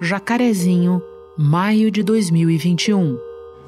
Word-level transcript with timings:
Jacarezinho, 0.00 1.02
maio 1.36 1.90
de 1.90 2.04
2021. 2.04 3.18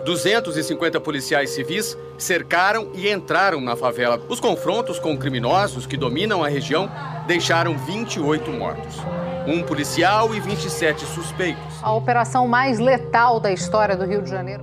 250 0.05 1.01
policiais 1.01 1.51
civis 1.51 1.99
cercaram 2.17 2.89
e 2.95 3.11
entraram 3.11 3.61
na 3.61 3.75
favela. 3.75 4.23
Os 4.29 4.39
confrontos 4.39 5.01
com 5.01 5.19
criminosos 5.19 5.87
que 5.87 5.97
dominam 5.97 6.45
a 6.45 6.49
região 6.49 6.89
deixaram 7.27 7.77
28 7.77 8.49
mortos. 8.53 8.95
Um 9.45 9.65
policial 9.65 10.33
e 10.33 10.39
27 10.39 11.05
suspeitos. 11.05 11.75
A 11.83 11.93
operação 11.93 12.47
mais 12.47 12.79
letal 12.79 13.41
da 13.41 13.51
história 13.53 13.97
do 13.97 14.05
Rio 14.05 14.23
de 14.23 14.31
Janeiro. 14.31 14.63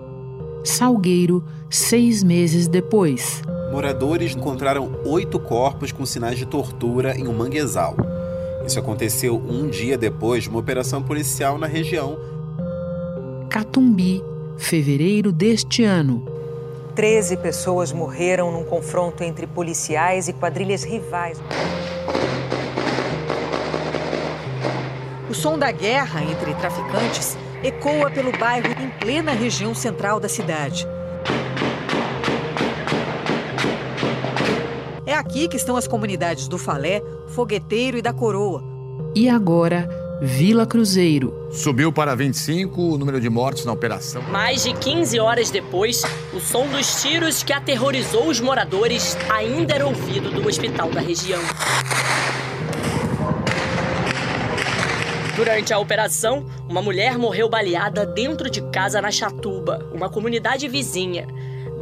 Salgueiro, 0.64 1.44
seis 1.70 2.24
meses 2.24 2.70
depois. 2.70 3.42
Moradores 3.74 4.34
encontraram 4.34 5.02
oito 5.04 5.38
corpos 5.38 5.92
com 5.92 6.06
sinais 6.06 6.38
de 6.38 6.46
tortura 6.46 7.18
em 7.18 7.28
um 7.28 7.34
manguezal. 7.34 7.98
Isso 8.68 8.80
aconteceu 8.80 9.38
um 9.38 9.70
dia 9.70 9.98
depois 9.98 10.44
de 10.44 10.50
uma 10.50 10.60
operação 10.60 11.02
policial 11.02 11.58
na 11.58 11.68
região. 11.68 12.20
Catumbi, 13.50 14.22
fevereiro 14.58 15.32
deste 15.32 15.86
ano. 15.86 16.28
Treze 16.94 17.38
pessoas 17.38 17.94
morreram 17.94 18.52
num 18.52 18.66
confronto 18.66 19.24
entre 19.24 19.48
policiais 19.48 20.28
e 20.28 20.34
quadrilhas 20.34 20.84
rivais. 20.84 21.42
O 25.30 25.34
som 25.34 25.58
da 25.58 25.72
guerra 25.72 26.22
entre 26.24 26.54
traficantes 26.56 27.38
ecoa 27.64 28.12
pelo 28.12 28.38
bairro 28.38 28.68
em 28.84 28.90
plena 29.00 29.32
região 29.32 29.74
central 29.74 30.20
da 30.20 30.28
cidade. 30.28 30.86
Aqui 35.28 35.50
que 35.50 35.58
estão 35.58 35.76
as 35.76 35.86
comunidades 35.86 36.48
do 36.48 36.58
Falé, 36.58 37.04
Fogueteiro 37.28 37.98
e 37.98 38.02
da 38.02 38.14
Coroa. 38.14 38.64
E 39.14 39.28
agora, 39.28 39.90
Vila 40.22 40.66
Cruzeiro. 40.66 41.50
Subiu 41.52 41.92
para 41.92 42.16
25 42.16 42.82
o 42.82 42.98
número 42.98 43.20
de 43.20 43.30
mortos 43.30 43.66
na 43.66 43.74
operação. 43.74 44.22
Mais 44.22 44.64
de 44.64 44.74
15 44.74 45.20
horas 45.20 45.52
depois, 45.52 46.02
o 46.34 46.40
som 46.40 46.66
dos 46.68 47.02
tiros 47.02 47.44
que 47.44 47.52
aterrorizou 47.52 48.30
os 48.30 48.40
moradores 48.40 49.18
ainda 49.30 49.76
era 49.76 49.86
ouvido 49.86 50.32
do 50.32 50.48
hospital 50.48 50.90
da 50.92 51.02
região. 51.02 51.42
Durante 55.36 55.74
a 55.74 55.78
operação, 55.78 56.46
uma 56.68 56.82
mulher 56.82 57.18
morreu 57.18 57.48
baleada 57.50 58.06
dentro 58.06 58.50
de 58.50 58.62
casa 58.72 59.02
na 59.02 59.12
Chatuba, 59.12 59.88
uma 59.94 60.10
comunidade 60.10 60.68
vizinha. 60.68 61.28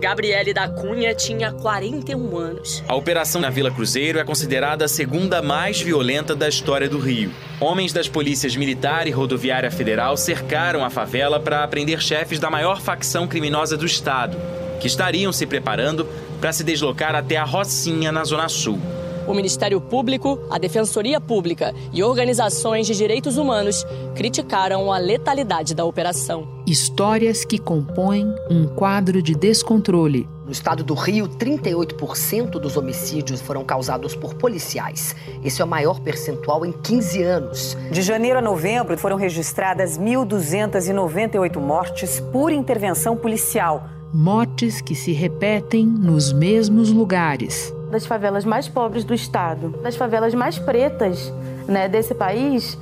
Gabriele 0.05 0.53
da 0.53 0.69
Cunha 0.69 1.15
tinha 1.15 1.51
41 1.51 2.37
anos. 2.37 2.83
A 2.87 2.93
operação 2.93 3.41
na 3.41 3.49
Vila 3.49 3.71
Cruzeiro 3.71 4.19
é 4.19 4.23
considerada 4.23 4.85
a 4.85 4.87
segunda 4.87 5.41
mais 5.41 5.81
violenta 5.81 6.35
da 6.35 6.47
história 6.47 6.87
do 6.87 6.99
Rio. 6.99 7.31
Homens 7.59 7.91
das 7.91 8.07
polícias 8.07 8.55
militar 8.55 9.07
e 9.07 9.09
rodoviária 9.09 9.71
federal 9.71 10.15
cercaram 10.15 10.85
a 10.85 10.91
favela 10.91 11.39
para 11.39 11.67
prender 11.67 11.99
chefes 12.03 12.37
da 12.37 12.51
maior 12.51 12.81
facção 12.81 13.27
criminosa 13.27 13.75
do 13.75 13.83
estado, 13.83 14.37
que 14.79 14.85
estariam 14.85 15.33
se 15.33 15.47
preparando 15.47 16.07
para 16.39 16.53
se 16.53 16.63
deslocar 16.63 17.15
até 17.15 17.37
a 17.37 17.43
Rocinha, 17.43 18.11
na 18.11 18.23
Zona 18.23 18.47
Sul. 18.47 18.79
O 19.27 19.33
Ministério 19.33 19.81
Público, 19.81 20.39
a 20.51 20.59
Defensoria 20.59 21.19
Pública 21.19 21.73
e 21.91 22.03
organizações 22.03 22.85
de 22.85 22.95
direitos 22.95 23.37
humanos 23.37 23.83
criticaram 24.15 24.91
a 24.91 24.99
letalidade 24.99 25.73
da 25.73 25.83
operação. 25.83 26.47
Histórias 26.67 27.43
que 27.43 27.57
compõem 27.57 28.33
um 28.49 28.67
quadro 28.67 29.23
de 29.23 29.33
descontrole. 29.33 30.29
No 30.45 30.51
estado 30.51 30.83
do 30.83 30.93
Rio, 30.93 31.27
38% 31.27 32.51
dos 32.51 32.77
homicídios 32.77 33.41
foram 33.41 33.63
causados 33.63 34.15
por 34.15 34.35
policiais. 34.35 35.15
Esse 35.43 35.59
é 35.59 35.65
o 35.65 35.67
maior 35.67 35.99
percentual 36.01 36.63
em 36.63 36.71
15 36.71 37.23
anos. 37.23 37.77
De 37.91 38.03
janeiro 38.03 38.37
a 38.37 38.41
novembro, 38.43 38.95
foram 38.95 39.17
registradas 39.17 39.97
1.298 39.97 41.59
mortes 41.59 42.19
por 42.31 42.51
intervenção 42.51 43.17
policial. 43.17 43.89
Mortes 44.13 44.81
que 44.81 44.93
se 44.93 45.11
repetem 45.13 45.83
nos 45.83 46.31
mesmos 46.31 46.91
lugares 46.91 47.73
das 47.95 48.05
favelas 48.05 48.43
mais 48.43 48.67
pobres 48.67 49.05
do 49.05 49.13
estado, 49.13 49.69
das 49.81 49.95
favelas 49.95 50.33
mais 50.33 50.59
pretas 50.59 51.31
né, 51.65 51.87
desse 51.87 52.13
país, 52.13 52.77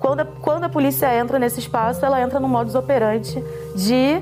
quando 0.00 0.18
a, 0.20 0.24
quando 0.24 0.64
a 0.64 0.68
polícia 0.68 1.16
entra 1.16 1.38
nesse 1.38 1.60
espaço, 1.60 2.04
ela 2.04 2.20
entra 2.20 2.40
no 2.40 2.48
modus 2.48 2.74
operandi 2.74 3.40
de 3.76 4.20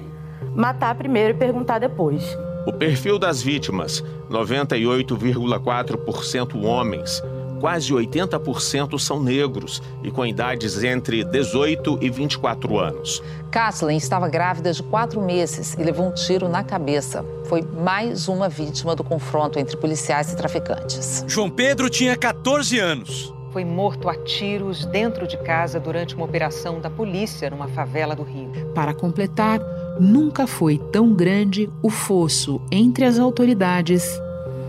matar 0.55 0.95
primeiro 0.97 1.31
e 1.31 1.37
perguntar 1.39 1.79
depois. 1.79 2.37
O 2.67 2.73
perfil 2.75 3.19
das 3.19 3.43
vítimas: 3.43 4.05
98,4% 4.31 6.63
homens, 6.63 7.23
quase 7.65 7.95
80% 7.95 8.99
são 8.99 9.23
negros 9.23 9.83
e 10.03 10.11
com 10.11 10.27
idades 10.27 10.85
entre 10.85 11.25
18 11.25 11.99
e 12.03 12.11
24 12.11 12.79
anos. 12.79 13.23
Kathleen 13.51 13.97
estava 13.97 14.29
grávida 14.29 14.71
de 14.71 14.83
quatro 14.83 15.19
meses 15.23 15.73
e 15.73 15.83
levou 15.83 16.09
um 16.09 16.13
tiro 16.13 16.47
na 16.47 16.63
cabeça. 16.63 17.25
Foi 17.47 17.63
mais 17.63 18.29
uma 18.29 18.51
vítima 18.51 18.95
do 18.95 19.03
confronto 19.03 19.59
entre 19.59 19.79
policiais 19.79 20.31
e 20.31 20.37
traficantes. 20.37 21.25
João 21.27 21.49
Pedro 21.49 21.89
tinha 21.89 22.15
14 22.19 22.79
anos. 22.79 23.33
Foi 23.51 23.65
morto 23.65 24.11
a 24.11 24.15
tiros 24.15 24.85
dentro 24.85 25.27
de 25.27 25.39
casa 25.39 25.81
durante 25.81 26.15
uma 26.15 26.27
operação 26.27 26.83
da 26.83 26.91
polícia 26.91 27.49
numa 27.49 27.69
favela 27.69 28.15
do 28.15 28.25
Rio. 28.25 28.53
Para 28.75 28.93
completar, 28.93 29.59
nunca 29.99 30.47
foi 30.47 30.77
tão 30.93 31.15
grande 31.15 31.73
o 31.83 31.89
fosso 31.89 32.61
entre 32.71 33.07
as 33.07 33.19
autoridades. 33.19 34.05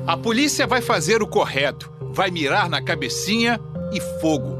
A 0.07 0.15
polícia 0.15 0.67
vai 0.67 0.81
fazer 0.81 1.23
o 1.23 1.27
correto 1.27 1.91
vai 2.11 2.29
mirar 2.29 2.69
na 2.69 2.79
cabecinha 2.79 3.59
e 3.91 3.99
fogo. 4.21 4.55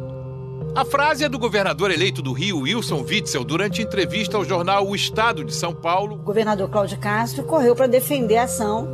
A 0.76 0.84
frase 0.84 1.24
é 1.24 1.30
do 1.30 1.38
governador 1.38 1.92
eleito 1.92 2.20
do 2.20 2.34
Rio, 2.34 2.62
Wilson 2.62 3.06
Witzel, 3.08 3.44
durante 3.44 3.82
entrevista 3.82 4.36
ao 4.36 4.44
jornal 4.44 4.88
O 4.88 4.96
Estado 4.96 5.46
de 5.46 5.54
São 5.54 5.74
Paulo. 5.74 6.16
O 6.16 6.24
governador 6.24 6.68
Cláudio 6.70 6.98
Castro 6.98 7.44
correu 7.44 7.76
para 7.76 7.86
defender 7.86 8.38
a 8.38 8.44
ação 8.44 8.90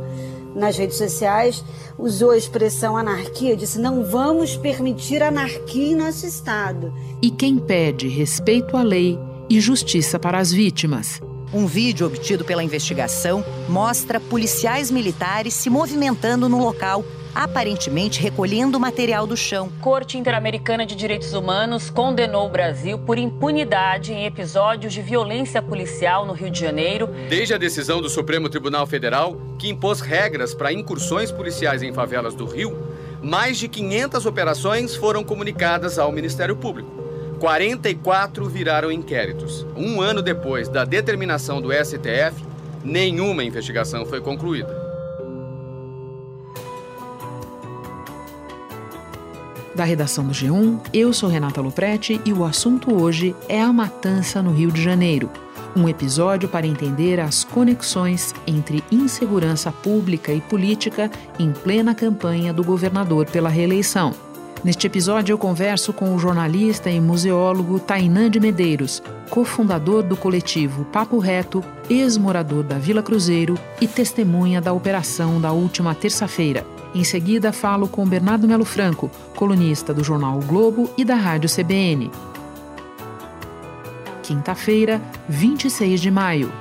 nas 0.54 0.76
redes 0.76 0.98
sociais, 0.98 1.64
usou 1.98 2.32
a 2.32 2.36
expressão 2.36 2.98
anarquia, 2.98 3.56
disse: 3.56 3.80
não 3.80 4.04
vamos 4.04 4.54
permitir 4.54 5.22
anarquia 5.22 5.92
em 5.92 5.96
nosso 5.96 6.26
Estado. 6.26 6.92
E 7.22 7.30
quem 7.30 7.58
pede 7.58 8.08
respeito 8.08 8.76
à 8.76 8.82
lei 8.82 9.18
e 9.48 9.58
justiça 9.58 10.18
para 10.18 10.38
as 10.38 10.52
vítimas. 10.52 11.18
Um 11.52 11.66
vídeo 11.66 12.06
obtido 12.06 12.44
pela 12.44 12.62
investigação 12.62 13.44
mostra 13.68 14.18
policiais 14.18 14.90
militares 14.90 15.52
se 15.52 15.68
movimentando 15.68 16.48
no 16.48 16.58
local 16.58 17.04
aparentemente 17.34 18.20
recolhendo 18.20 18.78
material 18.78 19.26
do 19.26 19.36
chão. 19.36 19.70
Corte 19.80 20.18
Interamericana 20.18 20.84
de 20.84 20.94
Direitos 20.94 21.32
Humanos 21.32 21.90
condenou 21.90 22.46
o 22.46 22.50
Brasil 22.50 22.98
por 22.98 23.18
impunidade 23.18 24.12
em 24.12 24.26
episódios 24.26 24.92
de 24.92 25.00
violência 25.00 25.62
policial 25.62 26.26
no 26.26 26.32
Rio 26.32 26.50
de 26.50 26.60
Janeiro. 26.60 27.08
Desde 27.28 27.54
a 27.54 27.58
decisão 27.58 28.00
do 28.00 28.08
Supremo 28.08 28.48
Tribunal 28.48 28.86
Federal, 28.86 29.40
que 29.58 29.68
impôs 29.68 30.00
regras 30.00 30.54
para 30.54 30.72
incursões 30.72 31.32
policiais 31.32 31.82
em 31.82 31.92
favelas 31.92 32.34
do 32.34 32.44
Rio, 32.44 32.76
mais 33.22 33.58
de 33.58 33.68
500 33.68 34.26
operações 34.26 34.94
foram 34.94 35.24
comunicadas 35.24 35.98
ao 35.98 36.12
Ministério 36.12 36.56
Público. 36.56 37.01
44 37.42 38.48
viraram 38.48 38.92
inquéritos. 38.92 39.66
Um 39.76 40.00
ano 40.00 40.22
depois 40.22 40.68
da 40.68 40.84
determinação 40.84 41.60
do 41.60 41.72
STF, 41.72 42.40
nenhuma 42.84 43.42
investigação 43.42 44.06
foi 44.06 44.20
concluída. 44.20 44.72
Da 49.74 49.82
redação 49.82 50.24
do 50.24 50.32
G1, 50.32 50.82
eu 50.94 51.12
sou 51.12 51.28
Renata 51.28 51.60
Luprete 51.60 52.20
e 52.24 52.32
o 52.32 52.44
assunto 52.44 52.94
hoje 52.94 53.34
é 53.48 53.60
a 53.60 53.72
matança 53.72 54.40
no 54.40 54.52
Rio 54.52 54.70
de 54.70 54.80
Janeiro. 54.80 55.28
Um 55.74 55.88
episódio 55.88 56.48
para 56.48 56.64
entender 56.64 57.18
as 57.18 57.42
conexões 57.42 58.32
entre 58.46 58.84
insegurança 58.88 59.72
pública 59.72 60.32
e 60.32 60.40
política 60.40 61.10
em 61.40 61.50
plena 61.50 61.92
campanha 61.92 62.52
do 62.52 62.62
governador 62.62 63.26
pela 63.26 63.48
reeleição. 63.48 64.14
Neste 64.64 64.86
episódio, 64.86 65.32
eu 65.32 65.38
converso 65.38 65.92
com 65.92 66.14
o 66.14 66.18
jornalista 66.20 66.88
e 66.88 67.00
museólogo 67.00 67.80
Tainan 67.80 68.30
de 68.30 68.38
Medeiros, 68.38 69.02
cofundador 69.28 70.04
do 70.04 70.16
coletivo 70.16 70.84
Papo 70.84 71.18
Reto, 71.18 71.64
ex-morador 71.90 72.62
da 72.62 72.78
Vila 72.78 73.02
Cruzeiro 73.02 73.58
e 73.80 73.88
testemunha 73.88 74.60
da 74.60 74.72
operação 74.72 75.40
da 75.40 75.50
última 75.50 75.96
terça-feira. 75.96 76.64
Em 76.94 77.02
seguida, 77.02 77.52
falo 77.52 77.88
com 77.88 78.06
Bernardo 78.06 78.46
Melo 78.46 78.64
Franco, 78.64 79.10
colunista 79.34 79.92
do 79.92 80.04
jornal 80.04 80.38
o 80.38 80.44
Globo 80.44 80.88
e 80.96 81.04
da 81.04 81.16
Rádio 81.16 81.50
CBN. 81.50 82.08
Quinta-feira, 84.22 85.02
26 85.28 86.00
de 86.00 86.10
maio. 86.10 86.52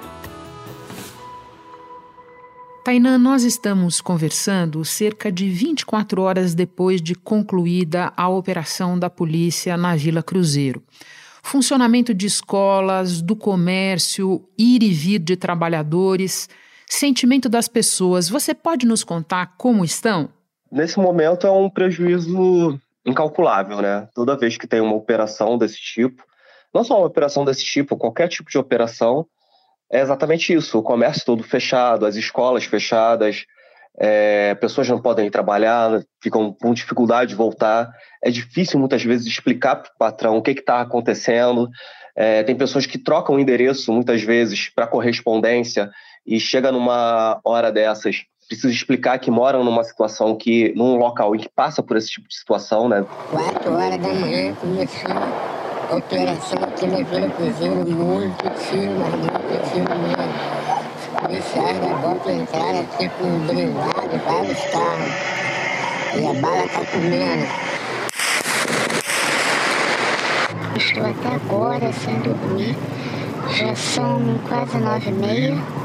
Tainan, 2.83 3.19
nós 3.19 3.43
estamos 3.43 4.01
conversando 4.01 4.83
cerca 4.83 5.31
de 5.31 5.47
24 5.49 6.19
horas 6.19 6.55
depois 6.55 6.99
de 6.99 7.13
concluída 7.13 8.11
a 8.17 8.27
operação 8.27 8.97
da 8.97 9.07
polícia 9.07 9.77
na 9.77 9.95
Vila 9.95 10.23
Cruzeiro. 10.23 10.81
Funcionamento 11.43 12.11
de 12.11 12.25
escolas, 12.25 13.21
do 13.21 13.35
comércio, 13.35 14.43
ir 14.57 14.81
e 14.81 14.91
vir 14.91 15.19
de 15.19 15.35
trabalhadores 15.35 16.49
sentimento 16.89 17.47
das 17.47 17.67
pessoas. 17.67 18.27
Você 18.27 18.53
pode 18.53 18.87
nos 18.87 19.03
contar 19.03 19.55
como 19.57 19.85
estão? 19.85 20.29
Nesse 20.71 20.99
momento 20.99 21.45
é 21.45 21.51
um 21.51 21.69
prejuízo 21.69 22.79
incalculável, 23.05 23.79
né? 23.79 24.07
Toda 24.13 24.35
vez 24.35 24.57
que 24.57 24.67
tem 24.67 24.81
uma 24.81 24.95
operação 24.95 25.57
desse 25.57 25.77
tipo, 25.79 26.23
Não 26.73 26.83
só 26.83 26.97
uma 26.97 27.07
operação 27.07 27.43
desse 27.43 27.63
tipo, 27.65 27.97
qualquer 27.97 28.29
tipo 28.29 28.49
de 28.49 28.57
operação, 28.57 29.27
é 29.91 30.01
exatamente 30.01 30.53
isso: 30.53 30.79
o 30.79 30.83
comércio 30.83 31.25
todo 31.25 31.43
fechado, 31.43 32.05
as 32.05 32.15
escolas 32.15 32.63
fechadas, 32.63 33.45
é, 33.97 34.55
pessoas 34.55 34.87
não 34.87 35.01
podem 35.01 35.29
trabalhar, 35.29 36.01
ficam 36.21 36.53
com 36.53 36.73
dificuldade 36.73 37.31
de 37.31 37.35
voltar. 37.35 37.91
É 38.23 38.31
difícil 38.31 38.79
muitas 38.79 39.03
vezes 39.03 39.27
explicar 39.27 39.75
para 39.75 39.91
o 39.91 39.97
patrão 39.97 40.37
o 40.37 40.41
que 40.41 40.51
está 40.51 40.81
acontecendo. 40.81 41.69
É, 42.15 42.43
tem 42.43 42.55
pessoas 42.55 42.85
que 42.85 42.97
trocam 42.97 43.35
o 43.35 43.39
endereço 43.39 43.91
muitas 43.91 44.21
vezes 44.21 44.69
para 44.69 44.87
correspondência 44.87 45.89
e 46.25 46.39
chega 46.39 46.71
numa 46.71 47.39
hora 47.43 47.71
dessas 47.71 48.23
precisa 48.47 48.73
explicar 48.73 49.17
que 49.17 49.31
moram 49.31 49.63
numa 49.63 49.81
situação 49.81 50.35
que 50.35 50.73
num 50.75 50.97
local 50.97 51.31
que 51.33 51.47
passa 51.47 51.81
por 51.81 51.95
esse 51.95 52.09
tipo 52.09 52.27
de 52.27 52.35
situação, 52.35 52.89
né? 52.89 53.05
Quatro 53.29 53.73
horas 53.73 53.97
da 53.97 54.09
manhã 54.09 54.53
começou 54.55 55.09
a 55.09 55.50
operação 55.95 56.63
aqui 56.63 56.85
Vila 56.85 57.29
Cruzeiro, 57.29 57.75
muito 57.75 58.49
tiro, 58.59 58.93
mas 58.99 59.13
muito 59.15 59.71
tiro 59.71 59.99
mesmo. 59.99 60.61
Policiais 61.21 61.79
da 61.79 61.95
BOP 61.95 62.31
entraram 62.31 62.79
aqui 62.79 63.09
com 63.09 63.39
blindado, 63.39 64.17
vários 64.25 64.61
carros. 64.71 65.13
E 66.15 66.25
a 66.25 66.41
bala 66.41 66.67
tá 66.67 66.85
comendo. 66.91 67.47
Estou 70.75 71.05
até 71.05 71.35
agora 71.35 71.93
sem 71.93 72.19
dormir. 72.21 72.75
Já 73.57 73.75
são 73.75 74.39
quase 74.47 74.77
nove 74.77 75.09
e 75.09 75.13
meia 75.13 75.81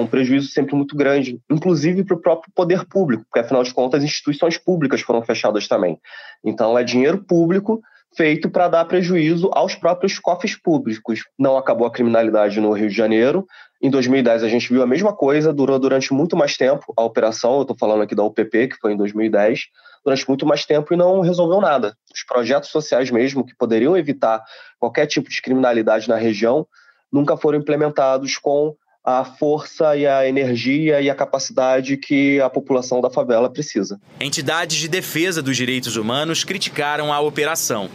um 0.00 0.06
prejuízo 0.06 0.48
sempre 0.48 0.74
muito 0.74 0.96
grande, 0.96 1.38
inclusive 1.50 2.04
para 2.04 2.16
o 2.16 2.20
próprio 2.20 2.50
poder 2.54 2.86
público, 2.86 3.24
porque 3.24 3.40
afinal 3.40 3.62
de 3.62 3.74
contas 3.74 4.02
instituições 4.02 4.56
públicas 4.56 5.02
foram 5.02 5.22
fechadas 5.22 5.68
também. 5.68 5.98
Então 6.42 6.78
é 6.78 6.82
dinheiro 6.82 7.18
público 7.18 7.82
feito 8.16 8.50
para 8.50 8.68
dar 8.68 8.84
prejuízo 8.84 9.50
aos 9.52 9.74
próprios 9.74 10.18
cofres 10.18 10.56
públicos. 10.56 11.20
Não 11.38 11.56
acabou 11.56 11.86
a 11.86 11.92
criminalidade 11.92 12.60
no 12.60 12.72
Rio 12.72 12.88
de 12.88 12.96
Janeiro. 12.96 13.46
Em 13.80 13.88
2010 13.88 14.42
a 14.42 14.48
gente 14.48 14.72
viu 14.72 14.82
a 14.82 14.86
mesma 14.86 15.14
coisa, 15.14 15.52
durou 15.52 15.78
durante 15.78 16.12
muito 16.12 16.36
mais 16.36 16.56
tempo 16.56 16.92
a 16.96 17.02
operação, 17.02 17.56
eu 17.56 17.62
estou 17.62 17.76
falando 17.78 18.02
aqui 18.02 18.14
da 18.14 18.24
UPP, 18.24 18.68
que 18.68 18.76
foi 18.80 18.92
em 18.92 18.96
2010, 18.96 19.60
durante 20.04 20.28
muito 20.28 20.44
mais 20.44 20.66
tempo 20.66 20.92
e 20.92 20.96
não 20.96 21.20
resolveu 21.20 21.60
nada. 21.60 21.96
Os 22.12 22.24
projetos 22.24 22.70
sociais 22.70 23.10
mesmo, 23.10 23.44
que 23.44 23.56
poderiam 23.56 23.96
evitar 23.96 24.42
qualquer 24.78 25.06
tipo 25.06 25.30
de 25.30 25.40
criminalidade 25.40 26.08
na 26.08 26.16
região, 26.16 26.66
nunca 27.12 27.36
foram 27.36 27.58
implementados 27.58 28.36
com 28.36 28.74
a 29.04 29.24
força 29.24 29.96
e 29.96 30.06
a 30.06 30.26
energia 30.26 31.00
e 31.00 31.08
a 31.08 31.14
capacidade 31.14 31.96
que 31.96 32.40
a 32.40 32.50
população 32.50 33.00
da 33.00 33.10
favela 33.10 33.48
precisa. 33.48 34.00
Entidades 34.20 34.76
de 34.78 34.88
defesa 34.88 35.42
dos 35.42 35.56
direitos 35.56 35.96
humanos 35.96 36.44
criticaram 36.44 37.12
a 37.12 37.20
operação. 37.20 37.88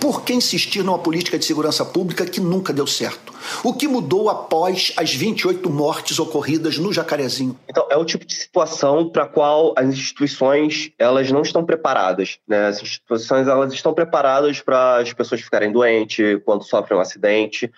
Por 0.00 0.24
que 0.24 0.32
insistir 0.32 0.82
numa 0.82 0.98
política 0.98 1.38
de 1.38 1.44
segurança 1.44 1.84
pública 1.84 2.26
que 2.26 2.40
nunca 2.40 2.72
deu 2.72 2.86
certo? 2.86 3.32
O 3.62 3.72
que 3.72 3.86
mudou 3.86 4.28
após 4.28 4.92
as 4.96 5.14
28 5.14 5.70
mortes 5.70 6.18
ocorridas 6.18 6.78
no 6.78 6.92
Jacarezinho? 6.92 7.56
Então, 7.68 7.86
é 7.90 7.96
o 7.96 8.04
tipo 8.04 8.26
de 8.26 8.34
situação 8.34 9.08
para 9.08 9.22
a 9.24 9.28
qual 9.28 9.72
as 9.76 9.86
instituições 9.86 10.90
elas 10.98 11.30
não 11.30 11.42
estão 11.42 11.64
preparadas. 11.64 12.38
Né? 12.48 12.66
As 12.66 12.82
instituições 12.82 13.46
elas 13.46 13.72
estão 13.72 13.94
preparadas 13.94 14.60
para 14.60 14.96
as 14.98 15.12
pessoas 15.12 15.40
ficarem 15.40 15.70
doentes 15.70 16.40
quando 16.44 16.64
sofrem 16.64 16.98
um 16.98 17.00
acidente, 17.00 17.70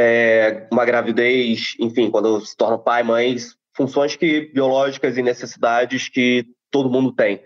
é, 0.00 0.68
uma 0.70 0.84
gravidez, 0.84 1.74
enfim, 1.80 2.08
quando 2.08 2.40
se 2.46 2.56
torna 2.56 2.78
pai, 2.78 3.02
mãe, 3.02 3.34
funções 3.76 4.14
que, 4.14 4.42
biológicas 4.54 5.18
e 5.18 5.22
necessidades 5.22 6.08
que 6.08 6.46
todo 6.70 6.88
mundo 6.88 7.12
tem. 7.12 7.42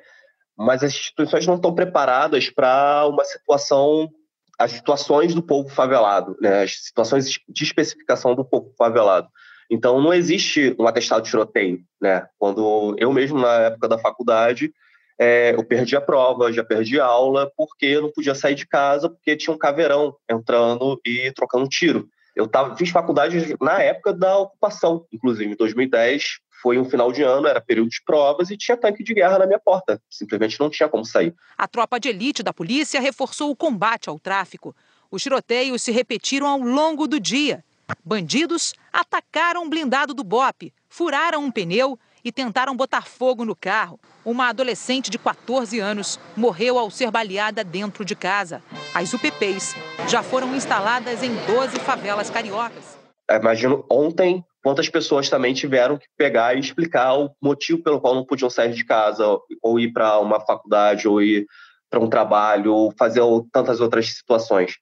Mas 0.55 0.83
as 0.83 0.93
instituições 0.93 1.47
não 1.47 1.55
estão 1.55 1.75
preparadas 1.75 2.51
para 2.51 3.07
uma 3.09 3.25
situação, 3.25 4.11
as 4.59 4.73
situações 4.73 5.35
do 5.35 5.43
povo 5.43 5.71
favelado, 5.71 6.37
né? 6.43 6.65
as 6.65 6.77
situações 6.85 7.31
de 7.49 7.65
especificação 7.65 8.35
do 8.35 8.45
povo 8.45 8.71
favelado. 8.77 9.29
Então, 9.71 9.99
não 10.03 10.13
existe 10.13 10.77
um 10.79 10.87
atestado 10.87 11.23
de 11.23 11.31
tiroteio. 11.31 11.81
Né? 11.99 12.27
Quando 12.39 12.95
eu 12.99 13.11
mesmo, 13.15 13.39
na 13.39 13.55
época 13.61 13.89
da 13.89 13.99
faculdade, 13.99 14.71
é, 15.19 15.55
eu 15.55 15.65
perdi 15.65 15.97
a 15.97 16.03
prova, 16.03 16.53
já 16.53 16.63
perdi 16.63 17.01
a 17.01 17.07
aula, 17.07 17.51
porque 17.57 17.87
eu 17.87 18.03
não 18.03 18.13
podia 18.13 18.35
sair 18.35 18.55
de 18.55 18.67
casa, 18.67 19.09
porque 19.09 19.37
tinha 19.37 19.55
um 19.55 19.59
caveirão 19.59 20.15
entrando 20.31 21.01
e 21.07 21.33
trocando 21.33 21.67
tiro. 21.67 22.07
Eu 22.35 22.47
tava, 22.47 22.77
fiz 22.77 22.91
faculdade 22.91 23.57
na 23.61 23.81
época 23.83 24.13
da 24.13 24.39
ocupação, 24.39 25.07
inclusive 25.13 25.53
em 25.53 25.57
2010. 25.57 26.41
Foi 26.63 26.79
um 26.79 26.85
final 26.85 27.11
de 27.13 27.23
ano, 27.23 27.47
era 27.49 27.61
período 27.61 27.91
de 27.91 28.01
provas 28.05 28.51
e 28.51 28.57
tinha 28.57 28.77
tanque 28.77 29.03
de 29.03 29.13
guerra 29.13 29.41
na 29.41 29.47
minha 29.47 29.59
porta. 29.59 30.01
Simplesmente 30.09 30.59
não 30.61 30.71
tinha 30.71 30.89
como 30.89 31.05
sair. 31.05 31.35
A 31.59 31.67
tropa 31.67 31.99
de 31.99 32.09
elite 32.09 32.43
da 32.43 32.53
polícia 32.53 33.01
reforçou 33.01 33.51
o 33.51 33.57
combate 33.57 34.09
ao 34.09 34.19
tráfico. 34.19 34.75
Os 35.11 35.23
tiroteios 35.23 35.83
se 35.83 35.91
repetiram 35.91 36.47
ao 36.47 36.61
longo 36.61 37.09
do 37.09 37.19
dia. 37.19 37.65
Bandidos 38.05 38.75
atacaram 38.93 39.65
um 39.65 39.69
blindado 39.69 40.15
do 40.15 40.25
BOP, 40.25 40.73
furaram 40.89 41.45
um 41.45 41.51
pneu 41.51 41.99
e 42.25 42.31
tentaram 42.31 42.77
botar 42.77 43.03
fogo 43.03 43.45
no 43.45 43.57
carro. 43.57 43.99
Uma 44.25 44.49
adolescente 44.49 45.11
de 45.11 45.19
14 45.19 45.81
anos 45.81 46.19
morreu 46.37 46.79
ao 46.79 46.91
ser 46.91 47.11
baleada 47.11 47.65
dentro 47.65 48.05
de 48.05 48.15
casa. 48.15 48.63
As 48.95 49.13
UPPs 49.13 49.75
já 50.09 50.23
foram 50.23 50.55
instaladas 50.55 51.23
em 51.23 51.35
12 51.47 51.79
favelas 51.81 52.31
cariocas. 52.31 52.99
Imagino 53.31 53.85
ontem 53.91 54.45
quantas 54.63 54.89
pessoas 54.89 55.29
também 55.29 55.55
tiveram 55.55 55.99
que 55.99 56.07
pegar 56.17 56.55
e 56.55 56.61
explicar 56.61 57.15
o 57.15 57.31
motivo 57.43 57.83
pelo 57.83 58.01
qual 58.01 58.15
não 58.15 58.25
podiam 58.25 58.51
sair 58.51 58.73
de 58.73 58.85
casa, 58.85 59.39
ou 59.63 59.81
ir 59.81 59.93
para 59.93 60.19
uma 60.21 60.41
faculdade, 60.41 61.09
ou 61.09 61.21
ir 61.21 61.47
para 61.91 62.01
um 62.01 62.09
trabalho, 62.09 62.73
ou 62.73 62.93
fazer 62.97 63.23
tantas 63.53 63.81
outras 63.81 64.09
situações. 64.09 64.77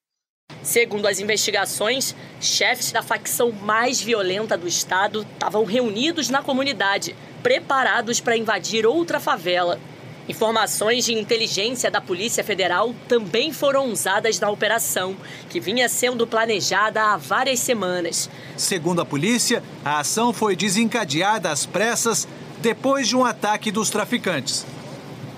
Segundo 0.62 1.06
as 1.06 1.20
investigações, 1.20 2.14
chefes 2.40 2.92
da 2.92 3.02
facção 3.02 3.50
mais 3.50 4.00
violenta 4.00 4.56
do 4.56 4.68
estado 4.68 5.26
estavam 5.32 5.64
reunidos 5.64 6.28
na 6.28 6.42
comunidade, 6.42 7.16
preparados 7.42 8.20
para 8.20 8.36
invadir 8.36 8.86
outra 8.86 9.18
favela. 9.18 9.78
Informações 10.28 11.06
de 11.06 11.12
inteligência 11.12 11.90
da 11.90 12.00
Polícia 12.00 12.44
Federal 12.44 12.94
também 13.08 13.52
foram 13.52 13.90
usadas 13.90 14.38
na 14.38 14.48
operação, 14.48 15.16
que 15.48 15.58
vinha 15.58 15.88
sendo 15.88 16.26
planejada 16.26 17.02
há 17.02 17.16
várias 17.16 17.58
semanas. 17.58 18.30
Segundo 18.56 19.00
a 19.00 19.04
polícia, 19.04 19.62
a 19.84 19.98
ação 19.98 20.32
foi 20.32 20.54
desencadeada 20.54 21.50
às 21.50 21.66
pressas 21.66 22.28
depois 22.60 23.08
de 23.08 23.16
um 23.16 23.24
ataque 23.24 23.72
dos 23.72 23.90
traficantes. 23.90 24.64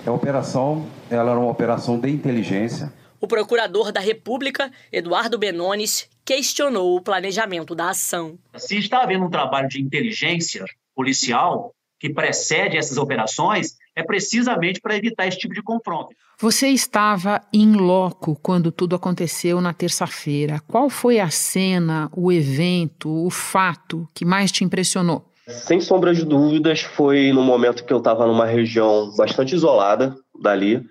A 0.05 0.11
operação 0.11 0.85
ela 1.09 1.31
era 1.31 1.39
uma 1.39 1.49
operação 1.49 1.97
de 1.97 2.09
inteligência 2.09 2.91
o 3.23 3.27
procurador 3.27 3.89
da 3.89 4.01
República, 4.01 4.69
Eduardo 4.91 5.37
Benones, 5.37 6.09
questionou 6.25 6.97
o 6.97 7.01
planejamento 7.01 7.73
da 7.73 7.91
ação. 7.91 8.37
Se 8.57 8.77
está 8.77 9.01
havendo 9.01 9.23
um 9.23 9.29
trabalho 9.29 9.69
de 9.69 9.81
inteligência 9.81 10.65
policial 10.93 11.73
que 11.97 12.09
precede 12.09 12.75
essas 12.75 12.97
operações, 12.97 13.77
é 13.95 14.03
precisamente 14.03 14.81
para 14.81 14.97
evitar 14.97 15.25
esse 15.25 15.37
tipo 15.37 15.53
de 15.53 15.63
confronto. 15.63 16.09
Você 16.37 16.67
estava 16.67 17.39
em 17.53 17.71
loco 17.77 18.37
quando 18.43 18.73
tudo 18.73 18.93
aconteceu 18.93 19.61
na 19.61 19.71
terça-feira. 19.71 20.59
Qual 20.67 20.89
foi 20.89 21.21
a 21.21 21.29
cena, 21.29 22.11
o 22.13 22.29
evento, 22.29 23.09
o 23.09 23.29
fato 23.29 24.05
que 24.13 24.25
mais 24.25 24.51
te 24.51 24.65
impressionou? 24.65 25.31
Sem 25.47 25.79
sombra 25.79 26.13
de 26.13 26.25
dúvidas, 26.25 26.81
foi 26.81 27.31
no 27.31 27.41
momento 27.41 27.85
que 27.85 27.93
eu 27.93 27.99
estava 27.99 28.27
numa 28.27 28.45
região 28.45 29.15
bastante 29.15 29.55
isolada 29.55 30.13
dali, 30.41 30.83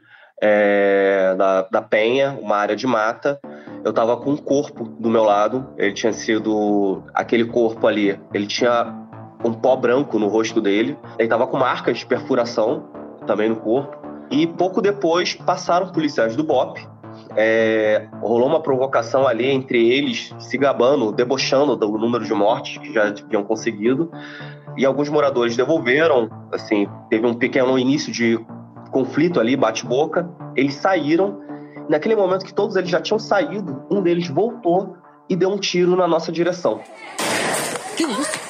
é, 0.42 1.37
da, 1.37 1.62
da 1.70 1.80
Penha, 1.80 2.37
uma 2.42 2.56
área 2.56 2.75
de 2.75 2.84
mata. 2.84 3.40
Eu 3.84 3.90
estava 3.90 4.16
com 4.16 4.32
um 4.32 4.37
corpo 4.37 4.84
do 4.84 5.08
meu 5.08 5.22
lado. 5.22 5.68
Ele 5.78 5.92
tinha 5.92 6.12
sido 6.12 7.04
aquele 7.14 7.44
corpo 7.44 7.87
ali. 7.87 8.18
Ele 8.34 8.46
tinha 8.46 8.92
um 9.44 9.52
pó 9.52 9.76
branco 9.76 10.18
no 10.18 10.26
rosto 10.26 10.61
dele. 10.61 10.99
Ele 11.16 11.26
estava 11.26 11.46
com 11.46 11.56
marcas 11.56 11.99
de 11.99 12.06
perfuração 12.06 12.88
também 13.25 13.49
no 13.49 13.56
corpo. 13.56 13.96
E 14.30 14.46
pouco 14.46 14.82
depois 14.82 15.34
passaram 15.34 15.92
policiais 15.92 16.34
do 16.34 16.42
BOP. 16.42 16.80
É, 17.37 18.08
rolou 18.20 18.49
uma 18.49 18.61
provocação 18.61 19.28
ali 19.28 19.49
entre 19.49 19.90
eles, 19.90 20.34
se 20.38 20.58
gabando, 20.58 21.12
debochando 21.12 21.76
do 21.76 21.87
número 21.99 22.25
de 22.25 22.34
mortes 22.34 22.78
que 22.78 22.92
já 22.92 23.12
tinham 23.12 23.44
conseguido. 23.44 24.11
E 24.76 24.84
alguns 24.84 25.08
moradores 25.08 25.56
devolveram, 25.56 26.30
assim, 26.50 26.88
teve 27.11 27.26
um 27.26 27.34
pequeno 27.34 27.78
início 27.78 28.11
de 28.11 28.40
conflito 28.92 29.40
ali, 29.40 29.56
bate-boca. 29.56 30.30
Eles 30.54 30.75
saíram. 30.75 31.40
Naquele 31.88 32.14
momento 32.14 32.44
que 32.44 32.54
todos 32.54 32.76
eles 32.76 32.90
já 32.90 33.00
tinham 33.00 33.18
saído, 33.18 33.84
um 33.90 34.00
deles 34.00 34.28
voltou 34.28 34.96
e 35.28 35.34
deu 35.34 35.50
um 35.50 35.58
tiro 35.58 35.96
na 35.96 36.06
nossa 36.06 36.30
direção. 36.30 36.80
Que 37.96 38.04
isso? 38.04 38.42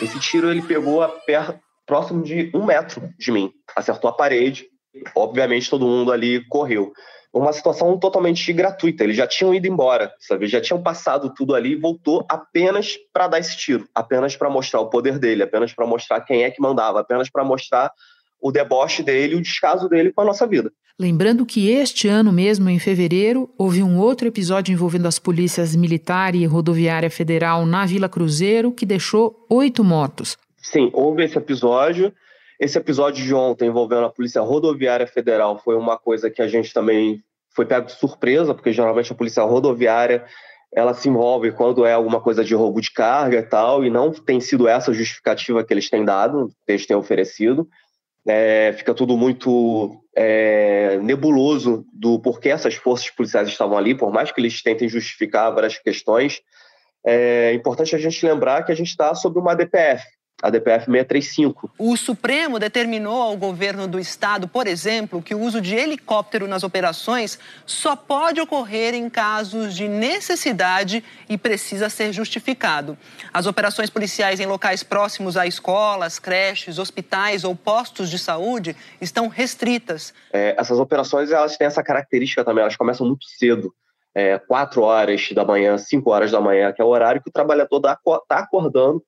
Esse 0.00 0.20
tiro 0.20 0.50
ele 0.50 0.62
pegou 0.62 1.02
a 1.02 1.08
perto, 1.08 1.58
próximo 1.86 2.22
de 2.22 2.50
um 2.54 2.64
metro 2.64 3.08
de 3.18 3.32
mim, 3.32 3.50
acertou 3.74 4.08
a 4.08 4.12
parede. 4.12 4.66
Obviamente 5.14 5.68
todo 5.68 5.86
mundo 5.86 6.12
ali 6.12 6.44
correu 6.48 6.92
uma 7.38 7.52
situação 7.52 7.98
totalmente 7.98 8.52
gratuita. 8.52 9.04
Eles 9.04 9.16
já 9.16 9.26
tinham 9.26 9.54
ido 9.54 9.66
embora, 9.66 10.12
sabe? 10.18 10.46
Já 10.46 10.60
tinham 10.60 10.82
passado 10.82 11.32
tudo 11.34 11.54
ali 11.54 11.72
e 11.72 11.76
voltou 11.76 12.24
apenas 12.28 12.96
para 13.12 13.28
dar 13.28 13.38
esse 13.38 13.56
tiro, 13.56 13.86
apenas 13.94 14.36
para 14.36 14.48
mostrar 14.48 14.80
o 14.80 14.88
poder 14.88 15.18
dele, 15.18 15.42
apenas 15.42 15.72
para 15.72 15.86
mostrar 15.86 16.20
quem 16.22 16.44
é 16.44 16.50
que 16.50 16.60
mandava, 16.60 17.00
apenas 17.00 17.28
para 17.28 17.44
mostrar 17.44 17.90
o 18.40 18.50
deboche 18.50 19.02
dele, 19.02 19.34
o 19.34 19.42
descaso 19.42 19.88
dele 19.88 20.12
com 20.12 20.22
a 20.22 20.24
nossa 20.24 20.46
vida. 20.46 20.72
Lembrando 20.98 21.44
que 21.44 21.68
este 21.68 22.08
ano 22.08 22.32
mesmo, 22.32 22.70
em 22.70 22.78
fevereiro, 22.78 23.52
houve 23.58 23.82
um 23.82 23.98
outro 23.98 24.26
episódio 24.28 24.72
envolvendo 24.72 25.06
as 25.06 25.18
polícias 25.18 25.76
militar 25.76 26.34
e 26.34 26.46
rodoviária 26.46 27.10
federal 27.10 27.66
na 27.66 27.84
Vila 27.84 28.08
Cruzeiro 28.08 28.72
que 28.72 28.86
deixou 28.86 29.44
oito 29.50 29.84
mortos. 29.84 30.38
Sim, 30.56 30.90
houve 30.94 31.22
esse 31.22 31.36
episódio. 31.36 32.12
Esse 32.58 32.78
episódio 32.78 33.22
de 33.22 33.34
ontem 33.34 33.68
envolvendo 33.68 34.06
a 34.06 34.10
Polícia 34.10 34.40
Rodoviária 34.40 35.06
Federal 35.06 35.60
foi 35.62 35.76
uma 35.76 35.98
coisa 35.98 36.30
que 36.30 36.40
a 36.40 36.48
gente 36.48 36.72
também 36.72 37.22
foi 37.56 37.64
pego 37.64 37.86
de 37.86 37.92
surpresa, 37.92 38.54
porque 38.54 38.72
geralmente 38.72 39.10
a 39.10 39.16
Polícia 39.16 39.42
Rodoviária 39.42 40.24
ela 40.74 40.92
se 40.92 41.08
envolve 41.08 41.52
quando 41.52 41.86
é 41.86 41.94
alguma 41.94 42.20
coisa 42.20 42.44
de 42.44 42.54
roubo 42.54 42.80
de 42.82 42.90
carga 42.90 43.38
e 43.38 43.42
tal, 43.42 43.82
e 43.82 43.88
não 43.88 44.12
tem 44.12 44.40
sido 44.40 44.68
essa 44.68 44.92
justificativa 44.92 45.64
que 45.64 45.72
eles 45.72 45.88
têm 45.88 46.04
dado, 46.04 46.48
que 46.66 46.72
eles 46.72 46.86
têm 46.86 46.94
oferecido. 46.94 47.66
É, 48.28 48.74
fica 48.76 48.92
tudo 48.92 49.16
muito 49.16 50.02
é, 50.14 50.98
nebuloso 50.98 51.86
do 51.92 52.18
porquê 52.20 52.50
essas 52.50 52.74
forças 52.74 53.08
policiais 53.10 53.48
estavam 53.48 53.78
ali, 53.78 53.94
por 53.94 54.12
mais 54.12 54.30
que 54.30 54.40
eles 54.40 54.62
tentem 54.62 54.88
justificar 54.88 55.54
várias 55.54 55.78
questões. 55.78 56.42
É 57.06 57.54
importante 57.54 57.94
a 57.94 57.98
gente 57.98 58.26
lembrar 58.26 58.64
que 58.64 58.72
a 58.72 58.74
gente 58.74 58.88
está 58.88 59.14
sob 59.14 59.38
uma 59.38 59.54
DPF, 59.54 60.02
a 60.42 60.50
DPF 60.50 60.84
635. 60.84 61.70
O 61.78 61.96
Supremo 61.96 62.58
determinou 62.58 63.22
ao 63.22 63.36
governo 63.36 63.88
do 63.88 63.98
estado, 63.98 64.46
por 64.46 64.66
exemplo, 64.66 65.22
que 65.22 65.34
o 65.34 65.40
uso 65.40 65.60
de 65.60 65.74
helicóptero 65.74 66.46
nas 66.46 66.62
operações 66.62 67.38
só 67.64 67.96
pode 67.96 68.40
ocorrer 68.40 68.94
em 68.94 69.08
casos 69.08 69.74
de 69.74 69.88
necessidade 69.88 71.02
e 71.28 71.38
precisa 71.38 71.88
ser 71.88 72.12
justificado. 72.12 72.98
As 73.32 73.46
operações 73.46 73.88
policiais 73.88 74.38
em 74.38 74.46
locais 74.46 74.82
próximos 74.82 75.36
a 75.36 75.46
escolas, 75.46 76.18
creches, 76.18 76.78
hospitais 76.78 77.42
ou 77.42 77.56
postos 77.56 78.10
de 78.10 78.18
saúde 78.18 78.76
estão 79.00 79.28
restritas. 79.28 80.12
É, 80.32 80.54
essas 80.58 80.78
operações 80.78 81.30
elas 81.30 81.56
têm 81.56 81.66
essa 81.66 81.82
característica 81.82 82.44
também, 82.44 82.60
elas 82.62 82.76
começam 82.76 83.06
muito 83.06 83.24
cedo. 83.24 83.72
É, 84.14 84.38
4 84.38 84.80
horas 84.80 85.28
da 85.32 85.44
manhã, 85.44 85.76
5 85.76 86.10
horas 86.10 86.30
da 86.30 86.40
manhã, 86.40 86.72
que 86.72 86.80
é 86.80 86.84
o 86.84 86.88
horário 86.88 87.22
que 87.22 87.28
o 87.28 87.32
trabalhador 87.32 87.78
está 87.78 88.38
acordando 88.38 89.02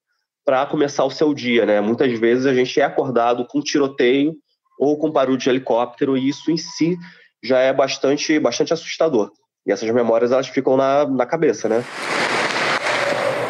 para 0.49 0.65
começar 0.65 1.05
o 1.05 1.11
seu 1.11 1.35
dia, 1.35 1.67
né? 1.67 1.79
Muitas 1.79 2.19
vezes 2.19 2.47
a 2.47 2.55
gente 2.55 2.81
é 2.81 2.83
acordado 2.83 3.45
com 3.45 3.61
tiroteio 3.61 4.35
ou 4.79 4.97
com 4.97 5.11
barulho 5.11 5.37
de 5.37 5.47
helicóptero 5.47 6.17
e 6.17 6.27
isso 6.27 6.51
em 6.51 6.57
si 6.57 6.97
já 7.45 7.59
é 7.59 7.71
bastante, 7.71 8.41
bastante 8.41 8.73
assustador. 8.73 9.31
E 9.67 9.73
essas 9.73 9.91
memórias 9.91 10.33
elas 10.33 10.49
ficam 10.49 10.75
na, 10.75 11.07
na 11.07 11.27
cabeça, 11.27 11.69
né? 11.69 11.85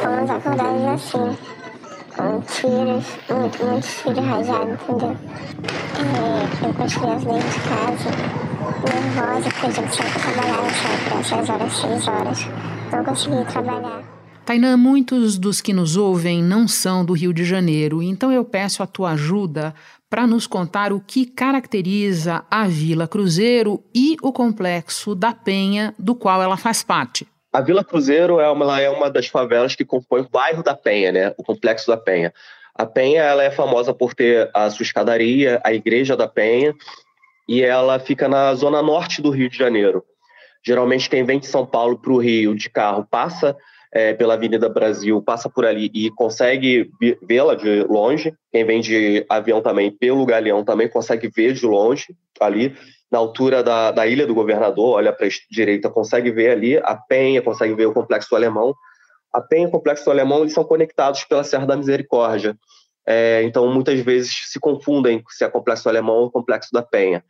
Fomos 0.02 0.28
acordados 0.28 0.84
assim, 0.86 1.38
com 2.16 2.40
tiros, 2.40 3.06
rajado, 4.20 4.72
entendeu? 4.72 5.16
É, 6.00 6.66
eu 6.66 6.74
dentro 6.74 7.48
de 7.48 7.60
casa, 7.68 8.10
nervosa, 8.82 9.50
porque 9.50 9.66
a 9.66 9.70
gente 9.70 10.02
às 11.32 11.48
horas, 11.48 12.08
horas. 12.08 12.48
Não 12.90 13.04
consegui 13.04 13.44
trabalhar. 13.44 14.17
Tainã, 14.48 14.78
muitos 14.78 15.36
dos 15.36 15.60
que 15.60 15.74
nos 15.74 15.94
ouvem 15.94 16.42
não 16.42 16.66
são 16.66 17.04
do 17.04 17.12
Rio 17.12 17.34
de 17.34 17.44
Janeiro, 17.44 18.02
então 18.02 18.32
eu 18.32 18.42
peço 18.42 18.82
a 18.82 18.86
tua 18.86 19.10
ajuda 19.10 19.74
para 20.08 20.26
nos 20.26 20.46
contar 20.46 20.90
o 20.90 21.02
que 21.02 21.26
caracteriza 21.26 22.42
a 22.50 22.66
Vila 22.66 23.06
Cruzeiro 23.06 23.84
e 23.94 24.16
o 24.22 24.32
complexo 24.32 25.14
da 25.14 25.34
Penha, 25.34 25.94
do 25.98 26.14
qual 26.14 26.42
ela 26.42 26.56
faz 26.56 26.82
parte. 26.82 27.28
A 27.52 27.60
Vila 27.60 27.84
Cruzeiro 27.84 28.40
é 28.40 28.50
uma, 28.50 28.80
é 28.80 28.88
uma 28.88 29.10
das 29.10 29.26
favelas 29.26 29.74
que 29.74 29.84
compõe 29.84 30.22
o 30.22 30.30
bairro 30.30 30.62
da 30.62 30.74
Penha, 30.74 31.12
né? 31.12 31.34
o 31.36 31.44
complexo 31.44 31.86
da 31.86 31.98
Penha. 31.98 32.32
A 32.74 32.86
Penha 32.86 33.20
ela 33.20 33.42
é 33.42 33.50
famosa 33.50 33.92
por 33.92 34.14
ter 34.14 34.50
a 34.54 34.70
sua 34.70 34.82
escadaria, 34.82 35.60
a 35.62 35.74
Igreja 35.74 36.16
da 36.16 36.26
Penha, 36.26 36.74
e 37.46 37.60
ela 37.60 37.98
fica 37.98 38.26
na 38.26 38.54
zona 38.54 38.80
norte 38.80 39.20
do 39.20 39.28
Rio 39.28 39.50
de 39.50 39.58
Janeiro. 39.58 40.02
Geralmente, 40.64 41.10
quem 41.10 41.22
vem 41.22 41.38
de 41.38 41.46
São 41.46 41.66
Paulo 41.66 41.98
para 41.98 42.12
o 42.12 42.18
Rio 42.18 42.56
de 42.56 42.70
carro 42.70 43.06
passa 43.10 43.54
é, 43.92 44.12
pela 44.14 44.34
Avenida 44.34 44.68
Brasil, 44.68 45.22
passa 45.22 45.48
por 45.48 45.64
ali 45.64 45.90
e 45.94 46.10
consegue 46.10 46.90
vê-la 47.22 47.54
de 47.54 47.82
longe. 47.84 48.34
Quem 48.52 48.64
vem 48.64 48.80
de 48.80 49.24
avião 49.28 49.60
também, 49.60 49.90
pelo 49.90 50.26
Galeão, 50.26 50.64
também 50.64 50.88
consegue 50.88 51.28
ver 51.28 51.54
de 51.54 51.66
longe, 51.66 52.14
ali 52.40 52.74
na 53.10 53.18
altura 53.18 53.62
da, 53.62 53.90
da 53.90 54.06
Ilha 54.06 54.26
do 54.26 54.34
Governador, 54.34 54.96
olha 54.96 55.12
para 55.12 55.26
a 55.26 55.30
direita, 55.50 55.88
consegue 55.88 56.30
ver 56.30 56.50
ali 56.50 56.76
a 56.76 56.94
Penha, 56.94 57.40
consegue 57.40 57.74
ver 57.74 57.86
o 57.86 57.94
Complexo 57.94 58.36
Alemão. 58.36 58.74
A 59.32 59.40
Penha 59.40 59.64
e 59.64 59.68
o 59.68 59.70
Complexo 59.70 60.10
Alemão 60.10 60.40
eles 60.40 60.52
são 60.52 60.64
conectados 60.64 61.24
pela 61.24 61.44
Serra 61.44 61.66
da 61.66 61.76
Misericórdia. 61.76 62.56
É, 63.06 63.42
então, 63.44 63.66
muitas 63.72 63.98
vezes 64.00 64.50
se 64.50 64.60
confundem 64.60 65.22
se 65.30 65.42
é 65.42 65.48
Complexo 65.48 65.88
Alemão 65.88 66.16
ou 66.16 66.30
Complexo 66.30 66.68
da 66.72 66.82
Penha. 66.82 67.24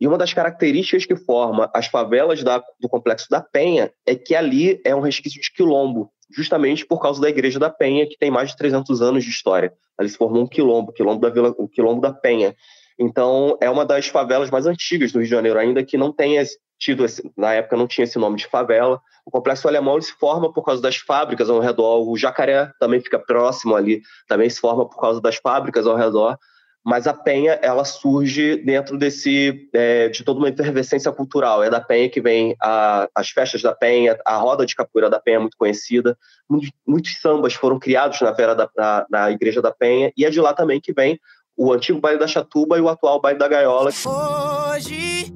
E 0.00 0.08
uma 0.08 0.18
das 0.18 0.32
características 0.32 1.06
que 1.06 1.16
forma 1.16 1.70
as 1.72 1.86
favelas 1.86 2.42
da, 2.42 2.62
do 2.80 2.88
Complexo 2.88 3.26
da 3.30 3.40
Penha 3.40 3.92
é 4.06 4.14
que 4.14 4.34
ali 4.34 4.80
é 4.84 4.94
um 4.94 5.00
resquício 5.00 5.40
de 5.40 5.52
quilombo, 5.52 6.10
justamente 6.34 6.84
por 6.84 7.00
causa 7.00 7.20
da 7.20 7.28
Igreja 7.28 7.58
da 7.58 7.70
Penha, 7.70 8.06
que 8.06 8.18
tem 8.18 8.30
mais 8.30 8.50
de 8.50 8.56
300 8.56 9.00
anos 9.00 9.24
de 9.24 9.30
história. 9.30 9.72
Ali 9.96 10.08
se 10.08 10.16
formou 10.16 10.42
um 10.42 10.46
quilombo, 10.48 10.92
quilombo 10.92 11.20
da 11.20 11.30
Vila, 11.30 11.54
o 11.56 11.68
quilombo 11.68 12.00
da 12.00 12.12
Penha. 12.12 12.54
Então, 12.98 13.56
é 13.60 13.70
uma 13.70 13.84
das 13.84 14.08
favelas 14.08 14.50
mais 14.50 14.66
antigas 14.66 15.12
do 15.12 15.18
Rio 15.18 15.26
de 15.26 15.30
Janeiro, 15.30 15.58
ainda 15.58 15.84
que 15.84 15.96
não 15.96 16.12
tenha 16.12 16.42
tido, 16.78 17.04
esse, 17.04 17.22
na 17.36 17.52
época 17.54 17.76
não 17.76 17.86
tinha 17.86 18.04
esse 18.04 18.18
nome 18.18 18.36
de 18.36 18.46
favela. 18.46 19.00
O 19.24 19.30
Complexo 19.30 19.66
Alemão 19.66 20.00
se 20.00 20.12
forma 20.12 20.52
por 20.52 20.64
causa 20.64 20.82
das 20.82 20.96
fábricas 20.96 21.48
ao 21.48 21.60
redor, 21.60 22.08
o 22.08 22.16
Jacaré 22.16 22.70
também 22.78 23.00
fica 23.00 23.18
próximo 23.18 23.74
ali, 23.74 24.02
também 24.28 24.50
se 24.50 24.60
forma 24.60 24.88
por 24.88 25.00
causa 25.00 25.20
das 25.20 25.36
fábricas 25.36 25.86
ao 25.86 25.96
redor 25.96 26.36
mas 26.84 27.06
a 27.06 27.14
Penha 27.14 27.58
ela 27.62 27.84
surge 27.84 28.56
dentro 28.56 28.98
desse 28.98 29.68
é, 29.72 30.10
de 30.10 30.22
toda 30.22 30.38
uma 30.38 30.50
efervescência 30.50 31.10
cultural. 31.10 31.62
É 31.62 31.70
da 31.70 31.80
Penha 31.80 32.10
que 32.10 32.20
vem 32.20 32.54
a, 32.60 33.08
as 33.14 33.30
festas 33.30 33.62
da 33.62 33.74
Penha, 33.74 34.18
a 34.24 34.36
roda 34.36 34.66
de 34.66 34.76
capoeira 34.76 35.08
da 35.08 35.18
Penha 35.18 35.38
é 35.38 35.40
muito 35.40 35.56
conhecida. 35.56 36.16
Muitos, 36.48 36.70
muitos 36.86 37.20
sambas 37.20 37.54
foram 37.54 37.78
criados 37.78 38.20
na, 38.20 38.32
Vera 38.32 38.54
da, 38.54 38.68
na, 38.76 39.06
na, 39.10 39.30
Igreja 39.30 39.62
da 39.62 39.72
Penha 39.72 40.12
e 40.14 40.26
é 40.26 40.30
de 40.30 40.40
lá 40.40 40.52
também 40.52 40.78
que 40.78 40.92
vem 40.92 41.18
o 41.56 41.72
antigo 41.72 42.00
baile 42.00 42.18
da 42.18 42.26
Chatuba 42.26 42.76
e 42.76 42.80
o 42.82 42.88
atual 42.88 43.20
baile 43.20 43.38
da 43.38 43.48
Gaiola. 43.48 43.90
Hoje 43.90 45.32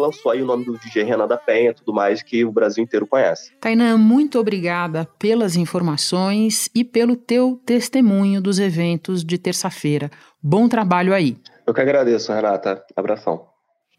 lançou 0.00 0.32
aí 0.32 0.42
o 0.42 0.46
nome 0.46 0.64
do 0.64 0.78
DJ 0.78 1.04
Renan 1.04 1.26
da 1.26 1.36
Penha, 1.36 1.74
tudo 1.74 1.92
mais 1.92 2.22
que 2.22 2.44
o 2.44 2.52
Brasil 2.52 2.82
inteiro 2.82 3.06
conhece. 3.06 3.52
Tainan, 3.60 3.96
muito 3.98 4.38
obrigada 4.38 5.08
pelas 5.18 5.56
informações 5.56 6.68
e 6.74 6.84
pelo 6.84 7.16
teu 7.16 7.60
testemunho 7.64 8.40
dos 8.40 8.58
eventos 8.58 9.24
de 9.24 9.38
terça-feira. 9.38 10.10
Bom 10.42 10.68
trabalho 10.68 11.12
aí. 11.14 11.36
Eu 11.66 11.74
que 11.74 11.80
agradeço, 11.80 12.32
Renata. 12.32 12.84
Abração. 12.94 13.46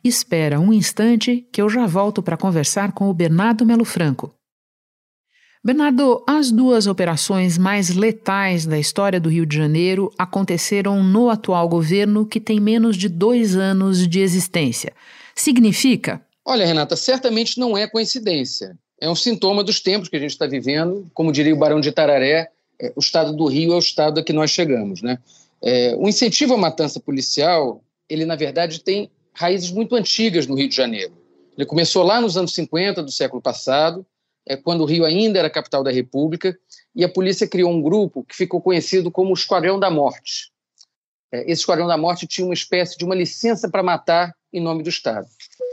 Espera 0.03 0.59
um 0.59 0.71
instante 0.71 1.45
que 1.51 1.61
eu 1.61 1.69
já 1.69 1.85
volto 1.85 2.23
para 2.23 2.37
conversar 2.37 2.93
com 2.93 3.09
o 3.09 3.13
Bernardo 3.13 3.65
Melo 3.65 3.83
Franco. 3.83 4.33
Bernardo, 5.63 6.23
as 6.25 6.49
duas 6.49 6.87
operações 6.87 7.57
mais 7.57 7.93
letais 7.93 8.65
da 8.65 8.79
história 8.79 9.19
do 9.19 9.27
Rio 9.27 9.45
de 9.45 9.57
Janeiro 9.57 10.09
aconteceram 10.17 11.03
no 11.03 11.29
atual 11.29 11.67
governo, 11.67 12.25
que 12.25 12.39
tem 12.39 12.57
menos 12.57 12.95
de 12.95 13.09
dois 13.09 13.55
anos 13.55 14.07
de 14.07 14.21
existência. 14.21 14.93
Significa? 15.37 16.19
Olha, 16.43 16.65
Renata, 16.65 16.95
certamente 16.95 17.59
não 17.59 17.77
é 17.77 17.87
coincidência. 17.87 18.77
É 18.99 19.07
um 19.07 19.15
sintoma 19.15 19.63
dos 19.63 19.79
tempos 19.79 20.09
que 20.09 20.15
a 20.15 20.19
gente 20.19 20.31
está 20.31 20.47
vivendo. 20.47 21.09
Como 21.13 21.31
diria 21.31 21.53
o 21.53 21.57
Barão 21.57 21.79
de 21.79 21.91
Tararé, 21.91 22.49
é, 22.81 22.91
o 22.95 22.99
estado 22.99 23.31
do 23.33 23.45
Rio 23.45 23.73
é 23.73 23.75
o 23.75 23.79
estado 23.79 24.19
a 24.19 24.23
que 24.23 24.33
nós 24.33 24.49
chegamos. 24.49 25.01
Né? 25.03 25.19
É, 25.61 25.95
o 25.95 26.09
incentivo 26.09 26.55
à 26.55 26.57
matança 26.57 26.99
policial, 26.99 27.83
ele, 28.09 28.25
na 28.25 28.35
verdade, 28.35 28.79
tem 28.81 29.11
raízes 29.31 29.71
muito 29.71 29.95
antigas 29.95 30.47
no 30.47 30.55
Rio 30.55 30.67
de 30.67 30.75
Janeiro. 30.75 31.13
Ele 31.55 31.65
começou 31.65 32.03
lá 32.03 32.19
nos 32.19 32.35
anos 32.35 32.53
50 32.55 33.03
do 33.03 33.11
século 33.11 33.41
passado, 33.41 34.03
é, 34.47 34.55
quando 34.55 34.81
o 34.81 34.85
Rio 34.85 35.05
ainda 35.05 35.37
era 35.37 35.49
capital 35.49 35.83
da 35.83 35.91
República, 35.91 36.57
e 36.95 37.03
a 37.03 37.09
polícia 37.09 37.47
criou 37.47 37.71
um 37.71 37.81
grupo 37.81 38.23
que 38.23 38.35
ficou 38.35 38.59
conhecido 38.59 39.11
como 39.11 39.29
o 39.29 39.35
Esquadrão 39.35 39.79
da 39.79 39.91
Morte. 39.91 40.51
É, 41.33 41.41
esse 41.41 41.61
Esquadrão 41.61 41.87
da 41.87 41.97
Morte 41.97 42.27
tinha 42.27 42.45
uma 42.45 42.53
espécie 42.53 42.97
de 42.97 43.05
uma 43.05 43.15
licença 43.15 43.69
para 43.69 43.83
matar 43.83 44.33
em 44.53 44.61
nome 44.61 44.83
do 44.83 44.89
Estado. 44.89 45.27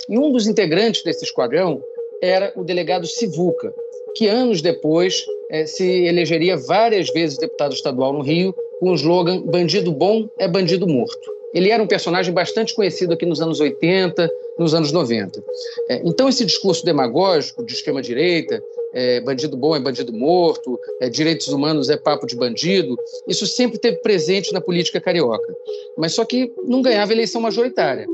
E 0.08 0.18
um 0.18 0.32
dos 0.32 0.46
integrantes 0.46 1.02
desse 1.04 1.24
esquadrão 1.24 1.80
era 2.22 2.52
o 2.56 2.64
delegado 2.64 3.06
Sivuca, 3.06 3.72
que 4.16 4.26
anos 4.26 4.60
depois 4.60 5.22
é, 5.50 5.66
se 5.66 5.84
elegeria 5.84 6.56
várias 6.56 7.10
vezes 7.10 7.38
deputado 7.38 7.74
estadual 7.74 8.12
no 8.12 8.22
Rio 8.22 8.54
com 8.80 8.90
o 8.90 8.94
slogan 8.94 9.42
Bandido 9.42 9.92
bom 9.92 10.28
é 10.38 10.48
bandido 10.48 10.86
morto. 10.86 11.34
Ele 11.54 11.70
era 11.70 11.82
um 11.82 11.86
personagem 11.86 12.34
bastante 12.34 12.74
conhecido 12.74 13.14
aqui 13.14 13.24
nos 13.24 13.40
anos 13.40 13.60
80, 13.60 14.28
nos 14.58 14.74
anos 14.74 14.90
90. 14.90 15.40
É, 15.88 16.02
então, 16.04 16.28
esse 16.28 16.44
discurso 16.44 16.84
demagógico 16.84 17.64
de 17.64 17.74
extrema-direita, 17.74 18.60
é, 18.94 19.20
bandido 19.20 19.56
bom 19.56 19.74
é 19.74 19.80
bandido 19.80 20.12
morto, 20.12 20.78
é, 21.00 21.08
direitos 21.08 21.48
humanos 21.48 21.90
é 21.90 21.96
papo 21.96 22.26
de 22.26 22.36
bandido, 22.36 22.96
isso 23.26 23.46
sempre 23.46 23.78
teve 23.78 23.96
presente 23.98 24.52
na 24.52 24.60
política 24.60 25.00
carioca. 25.00 25.54
Mas 25.98 26.12
só 26.12 26.24
que 26.24 26.52
não 26.64 26.80
ganhava 26.80 27.12
eleição 27.12 27.40
majoritária. 27.40 28.06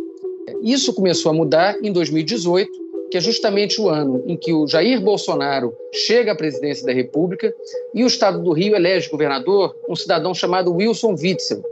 Isso 0.62 0.92
começou 0.94 1.30
a 1.30 1.34
mudar 1.34 1.76
em 1.82 1.92
2018, 1.92 2.70
que 3.10 3.18
é 3.18 3.20
justamente 3.20 3.80
o 3.80 3.88
ano 3.88 4.22
em 4.26 4.36
que 4.36 4.52
o 4.52 4.66
Jair 4.66 5.00
Bolsonaro 5.00 5.74
chega 5.92 6.32
à 6.32 6.36
presidência 6.36 6.86
da 6.86 6.92
República 6.92 7.54
e 7.94 8.02
o 8.04 8.06
Estado 8.06 8.42
do 8.42 8.52
Rio 8.52 8.74
elege 8.74 9.10
governador 9.10 9.76
um 9.88 9.96
cidadão 9.96 10.34
chamado 10.34 10.72
Wilson 10.72 11.14
Witzel. 11.14 11.62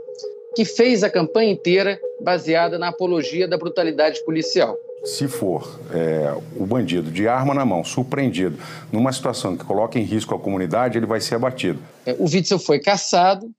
que 0.55 0.65
fez 0.65 1.03
a 1.03 1.09
campanha 1.09 1.51
inteira 1.51 1.99
baseada 2.19 2.77
na 2.77 2.89
apologia 2.89 3.47
da 3.47 3.57
brutalidade 3.57 4.23
policial. 4.25 4.77
Se 5.03 5.27
for 5.27 5.79
é, 5.93 6.33
o 6.55 6.65
bandido 6.65 7.09
de 7.09 7.27
arma 7.27 7.53
na 7.53 7.65
mão, 7.65 7.83
surpreendido, 7.83 8.59
numa 8.91 9.11
situação 9.11 9.55
que 9.55 9.63
coloca 9.63 9.97
em 9.97 10.03
risco 10.03 10.35
a 10.35 10.39
comunidade, 10.39 10.97
ele 10.97 11.05
vai 11.05 11.21
ser 11.21 11.35
abatido. 11.35 11.79
É, 12.05 12.13
o 12.19 12.25
Witzel 12.25 12.59
foi 12.59 12.79
caçado, 12.79 13.49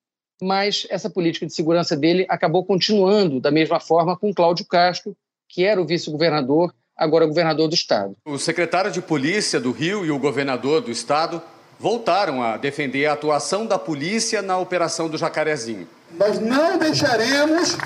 mas 0.40 0.86
essa 0.90 1.08
política 1.08 1.46
de 1.46 1.54
segurança 1.54 1.96
dele 1.96 2.26
acabou 2.28 2.64
continuando 2.64 3.40
da 3.40 3.50
mesma 3.50 3.80
forma 3.80 4.16
com 4.16 4.34
Cláudio 4.34 4.66
Castro, 4.66 5.16
que 5.48 5.64
era 5.64 5.80
o 5.80 5.86
vice-governador, 5.86 6.74
agora 6.96 7.26
governador 7.26 7.68
do 7.68 7.74
estado. 7.74 8.14
O 8.24 8.38
secretário 8.38 8.90
de 8.90 9.00
Polícia 9.00 9.58
do 9.58 9.72
Rio 9.72 10.04
e 10.04 10.10
o 10.10 10.18
governador 10.18 10.82
do 10.82 10.90
estado 10.90 11.42
voltaram 11.78 12.42
a 12.42 12.58
defender 12.58 13.06
a 13.06 13.14
atuação 13.14 13.64
da 13.64 13.78
polícia 13.78 14.42
na 14.42 14.58
operação 14.58 15.08
do 15.08 15.16
Jacarezinho. 15.16 15.88
Nós 16.12 16.38
não 16.38 16.78
deixaremos 16.78 17.78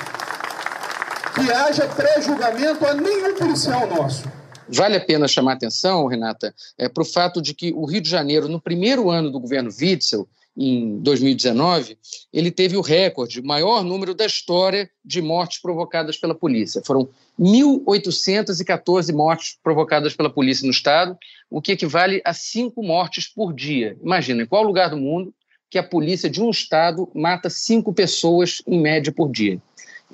que 1.35 1.51
haja 1.53 1.87
pré-julgamento 1.89 2.87
a 2.87 2.95
nenhum 2.95 3.35
policial 3.35 3.89
nosso. 3.89 4.25
Vale 4.69 4.97
a 4.97 5.01
pena 5.01 5.29
chamar 5.29 5.55
atenção, 5.55 6.07
Renata, 6.07 6.55
é, 6.79 6.89
para 6.89 7.03
o 7.03 7.07
fato 7.07 7.43
de 7.43 7.53
que 7.53 7.73
o 7.73 7.85
Rio 7.85 8.01
de 8.01 8.09
Janeiro, 8.09 8.49
no 8.49 8.61
primeiro 8.61 9.11
ano 9.11 9.31
do 9.31 9.41
governo 9.41 9.71
Witzel, 9.71 10.27
em 10.57 10.99
2019, 11.01 11.99
ele 12.33 12.51
teve 12.51 12.77
o 12.77 12.81
recorde, 12.81 13.43
maior 13.43 13.83
número 13.83 14.15
da 14.15 14.25
história 14.25 14.89
de 15.05 15.21
mortes 15.21 15.61
provocadas 15.61 16.17
pela 16.17 16.35
polícia. 16.35 16.81
Foram 16.85 17.09
1.814 17.39 19.13
mortes 19.13 19.59
provocadas 19.63 20.15
pela 20.15 20.31
polícia 20.31 20.65
no 20.65 20.71
estado, 20.71 21.19
o 21.51 21.61
que 21.61 21.73
equivale 21.73 22.23
a 22.25 22.33
cinco 22.33 22.85
mortes 22.85 23.27
por 23.27 23.53
dia. 23.53 23.97
Imagina, 24.01 24.45
em 24.45 24.47
qual 24.47 24.63
lugar 24.63 24.91
do 24.91 24.97
mundo 24.97 25.35
que 25.69 25.79
a 25.79 25.83
polícia 25.83 26.31
de 26.31 26.41
um 26.41 26.51
estado 26.51 27.11
mata 27.13 27.51
cinco 27.51 27.93
pessoas 27.93 28.63
em 28.65 28.81
média 28.81 29.13
por 29.13 29.31
dia? 29.33 29.61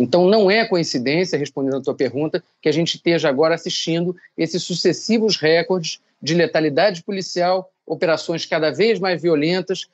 Então, 0.00 0.26
não 0.26 0.50
é 0.50 0.64
coincidência, 0.64 1.38
respondendo 1.38 1.76
à 1.76 1.83
tua 1.83 1.95
pergunta, 1.95 2.42
que 2.62 2.71
a 2.71 2.73
gente 2.73 2.97
esteja 2.97 3.28
agora 3.28 3.54
assistindo 3.54 4.16
esses 4.37 4.62
sucessivos 4.62 5.37
recordes 5.37 6.00
de 6.23 6.33
letalidade 6.33 7.02
policial, 7.02 7.71
operações 7.87 8.47
cada 8.47 8.71
vez 8.71 8.99
mais 8.99 9.21
violentas, 9.21 9.88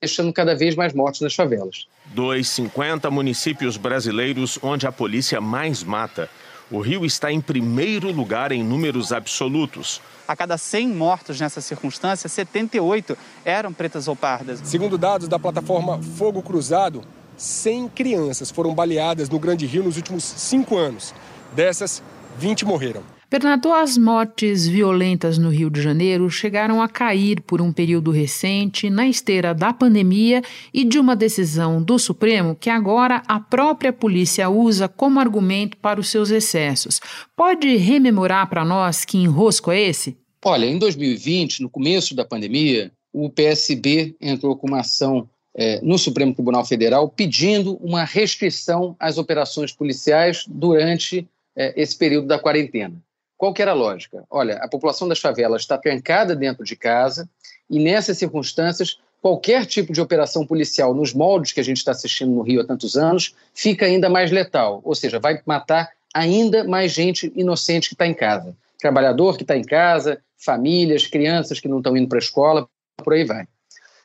deixando 0.00 0.32
cada 0.32 0.54
vez 0.54 0.74
mais 0.74 0.94
mortos 0.94 1.20
nas 1.20 1.34
favelas. 1.34 1.86
Dos 2.06 2.48
50 2.48 3.10
municípios 3.10 3.76
brasileiros 3.76 4.58
onde 4.62 4.86
a 4.86 4.92
polícia 4.92 5.38
mais 5.38 5.82
mata, 5.84 6.30
o 6.70 6.80
Rio 6.80 7.04
está 7.04 7.30
em 7.30 7.40
primeiro 7.42 8.10
lugar 8.10 8.52
em 8.52 8.64
números 8.64 9.12
absolutos. 9.12 10.00
A 10.26 10.34
cada 10.34 10.56
100 10.56 10.88
mortos 10.88 11.38
nessa 11.38 11.60
circunstância, 11.60 12.26
78 12.26 13.18
eram 13.44 13.70
pretas 13.70 14.08
ou 14.08 14.16
pardas. 14.16 14.60
Segundo 14.64 14.96
dados 14.96 15.28
da 15.28 15.38
plataforma 15.38 16.02
Fogo 16.02 16.42
Cruzado, 16.42 17.04
100 17.42 17.88
crianças 17.88 18.52
foram 18.52 18.72
baleadas 18.72 19.28
no 19.28 19.38
Grande 19.38 19.66
Rio 19.66 19.82
nos 19.82 19.96
últimos 19.96 20.22
cinco 20.22 20.76
anos. 20.76 21.12
Dessas, 21.54 22.00
20 22.38 22.64
morreram. 22.64 23.02
Bernardo, 23.28 23.72
as 23.72 23.98
mortes 23.98 24.68
violentas 24.68 25.38
no 25.38 25.48
Rio 25.48 25.68
de 25.68 25.80
Janeiro 25.80 26.30
chegaram 26.30 26.80
a 26.80 26.88
cair 26.88 27.40
por 27.40 27.60
um 27.60 27.72
período 27.72 28.10
recente 28.10 28.88
na 28.88 29.08
esteira 29.08 29.52
da 29.54 29.72
pandemia 29.72 30.42
e 30.72 30.84
de 30.84 30.98
uma 30.98 31.16
decisão 31.16 31.82
do 31.82 31.98
Supremo 31.98 32.54
que 32.54 32.70
agora 32.70 33.22
a 33.26 33.40
própria 33.40 33.92
polícia 33.92 34.48
usa 34.48 34.86
como 34.86 35.18
argumento 35.18 35.76
para 35.78 35.98
os 35.98 36.10
seus 36.10 36.30
excessos. 36.30 37.00
Pode 37.34 37.74
rememorar 37.76 38.48
para 38.48 38.64
nós 38.64 39.04
que 39.04 39.18
enrosco 39.18 39.72
é 39.72 39.80
esse? 39.80 40.16
Olha, 40.44 40.66
em 40.66 40.78
2020, 40.78 41.62
no 41.62 41.70
começo 41.70 42.14
da 42.14 42.24
pandemia, 42.24 42.92
o 43.12 43.28
PSB 43.30 44.14
entrou 44.20 44.56
com 44.56 44.68
uma 44.68 44.80
ação 44.80 45.28
é, 45.54 45.80
no 45.82 45.98
Supremo 45.98 46.34
Tribunal 46.34 46.64
Federal 46.64 47.08
pedindo 47.08 47.76
uma 47.76 48.04
restrição 48.04 48.96
às 48.98 49.18
operações 49.18 49.72
policiais 49.72 50.44
durante 50.48 51.28
é, 51.54 51.80
esse 51.80 51.96
período 51.96 52.26
da 52.26 52.38
quarentena. 52.38 52.94
Qual 53.36 53.52
que 53.52 53.60
era 53.60 53.72
a 53.72 53.74
lógica? 53.74 54.24
Olha, 54.30 54.56
a 54.58 54.68
população 54.68 55.08
das 55.08 55.18
favelas 55.18 55.62
está 55.62 55.76
trancada 55.76 56.34
dentro 56.34 56.64
de 56.64 56.76
casa 56.76 57.28
e 57.68 57.78
nessas 57.78 58.18
circunstâncias 58.18 58.98
qualquer 59.20 59.66
tipo 59.66 59.92
de 59.92 60.00
operação 60.00 60.46
policial 60.46 60.94
nos 60.94 61.14
moldes 61.14 61.52
que 61.52 61.60
a 61.60 61.64
gente 61.64 61.78
está 61.78 61.92
assistindo 61.92 62.32
no 62.32 62.42
Rio 62.42 62.60
há 62.60 62.64
tantos 62.64 62.96
anos 62.96 63.34
fica 63.54 63.86
ainda 63.86 64.10
mais 64.10 64.30
letal, 64.30 64.80
ou 64.84 64.94
seja, 64.94 65.20
vai 65.20 65.40
matar 65.46 65.90
ainda 66.12 66.64
mais 66.64 66.92
gente 66.92 67.32
inocente 67.34 67.88
que 67.88 67.94
está 67.94 68.06
em 68.06 68.14
casa, 68.14 68.54
trabalhador 68.78 69.36
que 69.36 69.44
está 69.44 69.56
em 69.56 69.62
casa, 69.62 70.20
famílias, 70.36 71.06
crianças 71.06 71.60
que 71.60 71.68
não 71.68 71.78
estão 71.78 71.96
indo 71.96 72.08
para 72.08 72.18
a 72.18 72.20
escola, 72.20 72.68
por 72.96 73.12
aí 73.12 73.24
vai. 73.24 73.46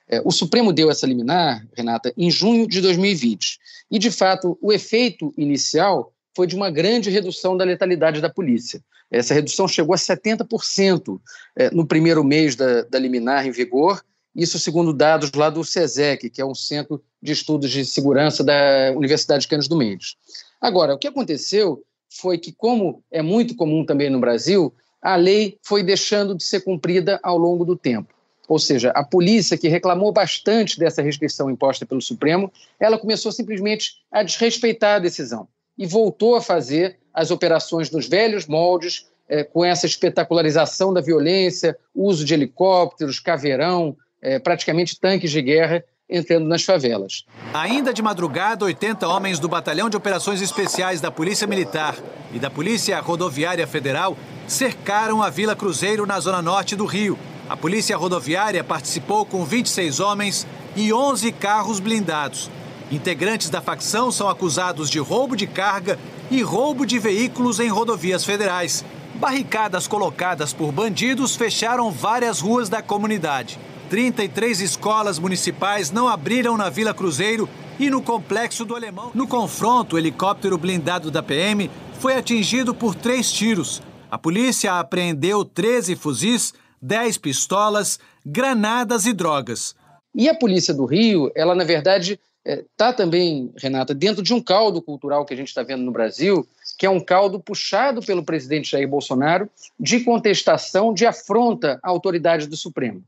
É, 0.10 0.22
o 0.24 0.32
Supremo 0.32 0.72
deu 0.72 0.90
essa 0.90 1.06
liminar, 1.06 1.66
Renata, 1.76 2.14
em 2.16 2.32
junho 2.32 2.68
de 2.68 2.80
2020 2.82 3.60
e 3.92 4.00
de 4.00 4.10
fato 4.10 4.58
o 4.62 4.72
efeito 4.72 5.34
inicial 5.38 6.14
foi 6.36 6.48
de 6.48 6.56
uma 6.56 6.70
grande 6.70 7.10
redução 7.10 7.58
da 7.58 7.66
letalidade 7.66 8.22
da 8.22 8.30
polícia. 8.30 8.82
Essa 9.10 9.34
redução 9.34 9.68
chegou 9.68 9.94
a 9.94 9.98
70% 9.98 11.20
é, 11.56 11.72
no 11.72 11.86
primeiro 11.86 12.24
mês 12.24 12.56
da, 12.56 12.84
da 12.84 13.00
liminar 13.00 13.48
em 13.48 13.52
vigor, 13.52 14.04
isso 14.36 14.60
segundo 14.60 14.94
dados 14.94 15.32
lá 15.32 15.50
do 15.50 15.64
SESEC, 15.64 16.30
que 16.30 16.42
é 16.42 16.46
um 16.46 16.54
centro 16.54 17.02
de 17.22 17.32
estudos 17.32 17.72
de 17.72 17.84
segurança 17.86 18.44
da 18.44 18.94
Universidade 18.96 19.42
de 19.42 19.48
Canos 19.48 19.68
do 19.68 19.76
Mendes. 19.76 20.16
Agora, 20.62 20.94
o 20.94 20.98
que 20.98 21.08
aconteceu 21.08 21.84
foi 22.10 22.38
que, 22.38 22.52
como 22.52 23.04
é 23.10 23.22
muito 23.22 23.56
comum 23.56 23.84
também 23.84 24.10
no 24.10 24.20
Brasil, 24.20 24.74
a 25.02 25.16
lei 25.16 25.58
foi 25.64 25.82
deixando 25.82 26.36
de 26.36 26.44
ser 26.44 26.62
cumprida 26.62 27.20
ao 27.24 27.38
longo 27.38 27.66
do 27.66 27.76
tempo. 27.76 28.14
Ou 28.48 28.58
seja, 28.58 28.92
a 28.92 29.04
polícia, 29.04 29.58
que 29.58 29.68
reclamou 29.68 30.12
bastante 30.12 30.80
dessa 30.80 31.02
restrição 31.02 31.50
imposta 31.50 31.86
pelo 31.86 32.02
Supremo, 32.02 32.52
ela 32.80 32.98
começou 32.98 33.32
simplesmente 33.32 33.98
a 34.12 34.24
desrespeitar 34.24 34.96
a 34.96 35.00
decisão 35.00 35.48
e 35.78 35.86
voltou 35.86 36.36
a 36.36 36.42
fazer 36.42 36.98
as 37.14 37.30
operações 37.30 37.92
nos 37.92 38.08
velhos 38.08 38.48
moldes, 38.48 39.08
é, 39.30 39.44
com 39.44 39.66
essa 39.66 39.86
espetacularização 39.86 40.94
da 40.94 41.02
violência, 41.02 41.78
uso 41.94 42.24
de 42.24 42.34
helicópteros, 42.34 43.20
caveirão, 43.20 43.96
é, 44.22 44.40
praticamente 44.40 45.00
tanques 45.00 45.32
de 45.32 45.42
guerra 45.42 45.84
entrando 46.10 46.48
nas 46.48 46.64
favelas. 46.64 47.26
Ainda 47.54 47.94
de 47.94 48.02
madrugada, 48.02 48.64
80 48.64 49.06
homens 49.08 49.40
do 49.40 49.50
Batalhão 49.50 49.90
de 49.90 49.98
Operações 49.98 50.42
Especiais 50.42 51.02
da 51.02 51.12
Polícia 51.12 51.46
Militar 51.46 51.98
e 52.34 52.40
da 52.40 52.50
Polícia 52.50 52.98
Rodoviária 53.02 53.68
Federal 53.68 54.18
cercaram 54.48 55.22
a 55.22 55.30
Vila 55.30 55.56
Cruzeiro 55.56 56.06
na 56.06 56.20
zona 56.20 56.42
norte 56.42 56.76
do 56.76 56.86
Rio. 56.86 57.20
A 57.50 57.56
Polícia 57.56 57.96
Rodoviária 57.96 58.62
participou 58.62 59.26
com 59.26 59.46
26 59.46 60.02
homens 60.02 60.46
e 60.76 60.92
11 60.92 61.32
carros 61.32 61.80
blindados. 61.80 62.50
Integrantes 62.92 63.50
da 63.50 63.62
facção 63.62 64.12
são 64.12 64.28
acusados 64.28 64.90
de 64.90 65.00
roubo 65.00 65.36
de 65.36 65.48
carga 65.48 65.98
e 66.30 66.42
roubo 66.42 66.86
de 66.86 67.00
veículos 67.00 67.60
em 67.60 67.70
rodovias 67.70 68.26
federais. 68.26 68.84
Barricadas 69.16 69.88
colocadas 69.88 70.52
por 70.52 70.72
bandidos 70.74 71.36
fecharam 71.36 71.90
várias 71.90 72.42
ruas 72.42 72.68
da 72.68 72.82
comunidade. 72.82 73.58
33 73.90 74.60
escolas 74.60 75.18
municipais 75.18 75.90
não 75.90 76.10
abriram 76.10 76.58
na 76.58 76.70
Vila 76.70 76.94
Cruzeiro 76.94 77.48
e 77.80 77.90
no 77.90 78.02
complexo 78.02 78.66
do 78.66 78.76
Alemão. 78.76 79.12
No 79.14 79.26
confronto, 79.26 79.96
o 79.96 80.00
helicóptero 80.00 80.58
blindado 80.58 81.10
da 81.10 81.24
PM 81.24 81.72
foi 82.00 82.18
atingido 82.18 82.76
por 82.76 82.94
três 82.94 83.32
tiros. 83.32 83.82
A 84.12 84.18
polícia 84.18 84.80
apreendeu 84.80 85.44
13 85.46 85.96
fuzis, 85.96 86.54
10 86.82 87.18
pistolas, 87.18 88.00
granadas 88.26 89.06
e 89.06 89.14
drogas. 89.14 89.76
E 90.14 90.28
a 90.28 90.36
polícia 90.36 90.74
do 90.74 90.86
Rio, 90.86 91.32
ela 91.36 91.54
na 91.54 91.64
verdade 91.64 92.20
está 92.44 92.90
é, 92.90 92.94
também, 92.94 93.52
Renata, 93.58 93.94
dentro 93.94 94.24
de 94.24 94.34
um 94.34 94.42
caldo 94.42 94.82
cultural 94.82 95.26
que 95.26 95.34
a 95.34 95.38
gente 95.38 95.50
está 95.50 95.64
vendo 95.64 95.84
no 95.84 95.92
Brasil, 95.92 96.48
que 96.78 96.86
é 96.86 96.90
um 96.90 97.00
caldo 97.00 97.40
puxado 97.40 98.02
pelo 98.02 98.24
presidente 98.24 98.72
Jair 98.72 98.88
Bolsonaro 98.88 99.50
de 99.80 100.00
contestação, 100.02 100.94
de 100.94 101.06
afronta 101.06 101.80
à 101.84 101.90
autoridade 101.90 102.48
do 102.48 102.56
Supremo. 102.56 103.04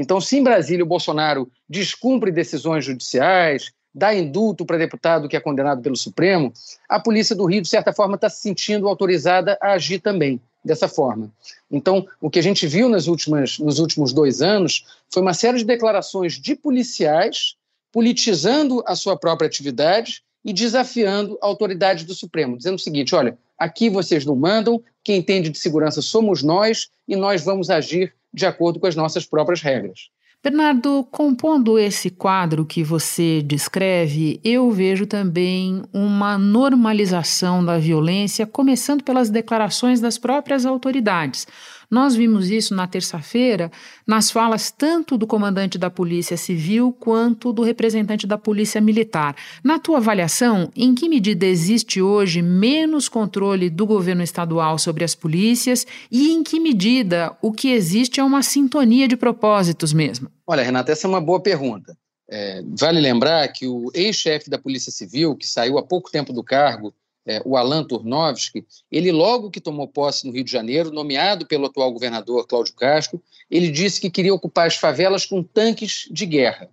Então, 0.00 0.20
se 0.20 0.38
em 0.38 0.42
Brasília 0.42 0.84
o 0.84 0.88
Bolsonaro 0.88 1.50
descumpre 1.68 2.30
decisões 2.30 2.84
judiciais, 2.84 3.72
dá 3.94 4.14
indulto 4.14 4.64
para 4.64 4.76
deputado 4.76 5.28
que 5.28 5.36
é 5.36 5.40
condenado 5.40 5.80
pelo 5.80 5.96
Supremo, 5.96 6.52
a 6.88 7.00
polícia 7.00 7.34
do 7.34 7.46
Rio, 7.46 7.62
de 7.62 7.68
certa 7.68 7.92
forma, 7.92 8.14
está 8.14 8.28
se 8.28 8.42
sentindo 8.42 8.86
autorizada 8.86 9.58
a 9.60 9.72
agir 9.72 10.00
também 10.00 10.40
dessa 10.66 10.88
forma. 10.88 11.30
Então, 11.70 12.06
o 12.20 12.28
que 12.28 12.38
a 12.38 12.42
gente 12.42 12.66
viu 12.66 12.88
nas 12.88 13.06
últimas, 13.06 13.58
nos 13.58 13.78
últimos 13.78 14.12
dois 14.12 14.42
anos 14.42 14.84
foi 15.08 15.22
uma 15.22 15.32
série 15.32 15.58
de 15.58 15.64
declarações 15.64 16.34
de 16.34 16.54
policiais 16.54 17.56
politizando 17.92 18.82
a 18.86 18.94
sua 18.94 19.16
própria 19.16 19.46
atividade 19.46 20.22
e 20.44 20.52
desafiando 20.52 21.38
a 21.40 21.46
autoridade 21.46 22.04
do 22.04 22.14
Supremo, 22.14 22.56
dizendo 22.56 22.74
o 22.74 22.80
seguinte: 22.80 23.14
olha, 23.14 23.38
aqui 23.58 23.88
vocês 23.88 24.26
não 24.26 24.36
mandam, 24.36 24.82
quem 25.02 25.16
entende 25.16 25.48
de 25.48 25.58
segurança 25.58 26.02
somos 26.02 26.42
nós 26.42 26.88
e 27.08 27.16
nós 27.16 27.42
vamos 27.42 27.70
agir 27.70 28.12
de 28.34 28.44
acordo 28.44 28.78
com 28.78 28.86
as 28.86 28.94
nossas 28.94 29.24
próprias 29.24 29.62
regras. 29.62 30.10
Bernardo, 30.44 31.04
compondo 31.10 31.76
esse 31.76 32.08
quadro 32.08 32.64
que 32.64 32.84
você 32.84 33.42
descreve, 33.42 34.40
eu 34.44 34.70
vejo 34.70 35.04
também 35.04 35.82
uma 35.92 36.38
normalização 36.38 37.64
da 37.64 37.78
violência, 37.78 38.46
começando 38.46 39.02
pelas 39.02 39.28
declarações 39.28 40.00
das 40.00 40.18
próprias 40.18 40.64
autoridades. 40.64 41.48
Nós 41.90 42.14
vimos 42.14 42.50
isso 42.50 42.74
na 42.74 42.86
terça-feira 42.86 43.70
nas 44.06 44.30
falas 44.30 44.70
tanto 44.70 45.16
do 45.16 45.26
comandante 45.26 45.78
da 45.78 45.90
Polícia 45.90 46.36
Civil 46.36 46.92
quanto 46.92 47.52
do 47.52 47.62
representante 47.62 48.26
da 48.26 48.38
Polícia 48.38 48.80
Militar. 48.80 49.36
Na 49.62 49.78
tua 49.78 49.98
avaliação, 49.98 50.70
em 50.74 50.94
que 50.94 51.08
medida 51.08 51.46
existe 51.46 52.00
hoje 52.00 52.42
menos 52.42 53.08
controle 53.08 53.70
do 53.70 53.86
governo 53.86 54.22
estadual 54.22 54.78
sobre 54.78 55.04
as 55.04 55.14
polícias 55.14 55.86
e 56.10 56.32
em 56.32 56.42
que 56.42 56.58
medida 56.60 57.36
o 57.40 57.52
que 57.52 57.70
existe 57.70 58.20
é 58.20 58.24
uma 58.24 58.42
sintonia 58.42 59.08
de 59.08 59.16
propósitos 59.16 59.92
mesmo? 59.92 60.30
Olha, 60.46 60.62
Renata, 60.62 60.92
essa 60.92 61.06
é 61.06 61.08
uma 61.08 61.20
boa 61.20 61.40
pergunta. 61.40 61.96
É, 62.28 62.62
vale 62.78 63.00
lembrar 63.00 63.46
que 63.48 63.66
o 63.66 63.90
ex-chefe 63.94 64.50
da 64.50 64.58
Polícia 64.58 64.90
Civil, 64.90 65.36
que 65.36 65.46
saiu 65.46 65.78
há 65.78 65.82
pouco 65.82 66.10
tempo 66.10 66.32
do 66.32 66.42
cargo, 66.42 66.92
é, 67.26 67.42
o 67.44 67.56
Alan 67.56 67.84
Turnovski, 67.84 68.64
ele 68.90 69.10
logo 69.10 69.50
que 69.50 69.60
tomou 69.60 69.88
posse 69.88 70.26
no 70.26 70.32
Rio 70.32 70.44
de 70.44 70.52
Janeiro, 70.52 70.92
nomeado 70.92 71.46
pelo 71.46 71.66
atual 71.66 71.92
governador 71.92 72.46
Cláudio 72.46 72.74
Castro, 72.74 73.20
ele 73.50 73.68
disse 73.70 74.00
que 74.00 74.10
queria 74.10 74.34
ocupar 74.34 74.66
as 74.66 74.76
favelas 74.76 75.26
com 75.26 75.42
tanques 75.42 76.08
de 76.10 76.24
guerra. 76.24 76.68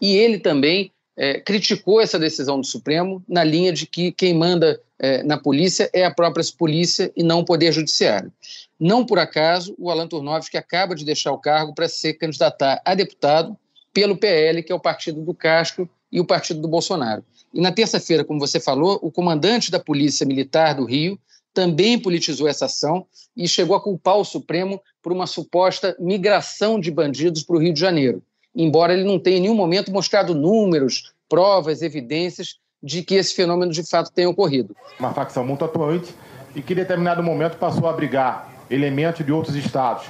E 0.00 0.16
ele 0.16 0.38
também 0.38 0.92
é, 1.16 1.40
criticou 1.40 2.00
essa 2.00 2.18
decisão 2.18 2.60
do 2.60 2.66
Supremo 2.66 3.22
na 3.28 3.44
linha 3.44 3.72
de 3.72 3.86
que 3.86 4.10
quem 4.10 4.34
manda 4.34 4.80
é, 4.98 5.22
na 5.22 5.38
polícia 5.38 5.88
é 5.92 6.04
a 6.04 6.12
própria 6.12 6.44
polícia 6.58 7.12
e 7.16 7.22
não 7.22 7.40
o 7.40 7.44
Poder 7.44 7.72
Judiciário. 7.72 8.32
Não 8.78 9.06
por 9.06 9.18
acaso, 9.18 9.74
o 9.78 9.90
Alan 9.90 10.08
Turnovski 10.08 10.56
acaba 10.56 10.94
de 10.94 11.04
deixar 11.04 11.32
o 11.32 11.38
cargo 11.38 11.74
para 11.74 11.88
se 11.88 12.12
candidatar 12.14 12.82
a 12.84 12.94
deputado 12.94 13.56
pelo 13.92 14.16
PL, 14.16 14.62
que 14.62 14.72
é 14.72 14.74
o 14.74 14.80
partido 14.80 15.20
do 15.20 15.32
Castro 15.32 15.88
e 16.10 16.20
o 16.20 16.24
partido 16.26 16.60
do 16.60 16.68
Bolsonaro. 16.68 17.24
E 17.54 17.60
na 17.60 17.70
terça-feira, 17.70 18.24
como 18.24 18.40
você 18.40 18.58
falou, 18.58 18.98
o 19.00 19.12
comandante 19.12 19.70
da 19.70 19.78
Polícia 19.78 20.26
Militar 20.26 20.74
do 20.74 20.84
Rio 20.84 21.16
também 21.54 21.96
politizou 21.96 22.48
essa 22.48 22.64
ação 22.64 23.06
e 23.36 23.46
chegou 23.46 23.76
a 23.76 23.80
culpar 23.80 24.16
o 24.16 24.24
Supremo 24.24 24.82
por 25.00 25.12
uma 25.12 25.24
suposta 25.24 25.96
migração 26.00 26.80
de 26.80 26.90
bandidos 26.90 27.44
para 27.44 27.54
o 27.54 27.60
Rio 27.60 27.72
de 27.72 27.78
Janeiro, 27.78 28.20
embora 28.52 28.92
ele 28.92 29.04
não 29.04 29.20
tenha 29.20 29.38
em 29.38 29.42
nenhum 29.42 29.54
momento 29.54 29.92
mostrado 29.92 30.34
números, 30.34 31.12
provas, 31.28 31.80
evidências 31.80 32.56
de 32.82 33.04
que 33.04 33.14
esse 33.14 33.32
fenômeno 33.32 33.70
de 33.70 33.88
fato 33.88 34.10
tenha 34.12 34.28
ocorrido. 34.28 34.74
Uma 34.98 35.14
facção 35.14 35.46
muito 35.46 35.64
atuante 35.64 36.12
e 36.56 36.60
que 36.60 36.72
em 36.72 36.76
determinado 36.76 37.22
momento 37.22 37.56
passou 37.56 37.86
a 37.86 37.90
abrigar 37.90 38.52
elementos 38.68 39.24
de 39.24 39.30
outros 39.30 39.54
estados, 39.54 40.06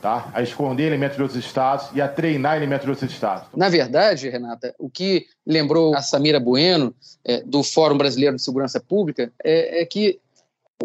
tá? 0.00 0.30
a 0.34 0.42
esconder 0.42 0.86
elementos 0.86 1.16
de 1.16 1.22
outros 1.22 1.44
estados 1.44 1.88
e 1.94 2.00
a 2.00 2.08
treinar 2.08 2.56
elementos 2.56 2.84
de 2.84 2.90
outros 2.90 3.10
estados. 3.10 3.48
Na 3.54 3.68
verdade, 3.68 4.28
Renata, 4.28 4.74
o 4.78 4.88
que 4.88 5.26
lembrou 5.46 5.94
a 5.94 6.02
Samira 6.02 6.40
Bueno, 6.40 6.94
é, 7.24 7.42
do 7.42 7.62
Fórum 7.62 7.98
Brasileiro 7.98 8.36
de 8.36 8.42
Segurança 8.42 8.80
Pública, 8.80 9.32
é, 9.44 9.82
é, 9.82 9.86
que 9.86 10.18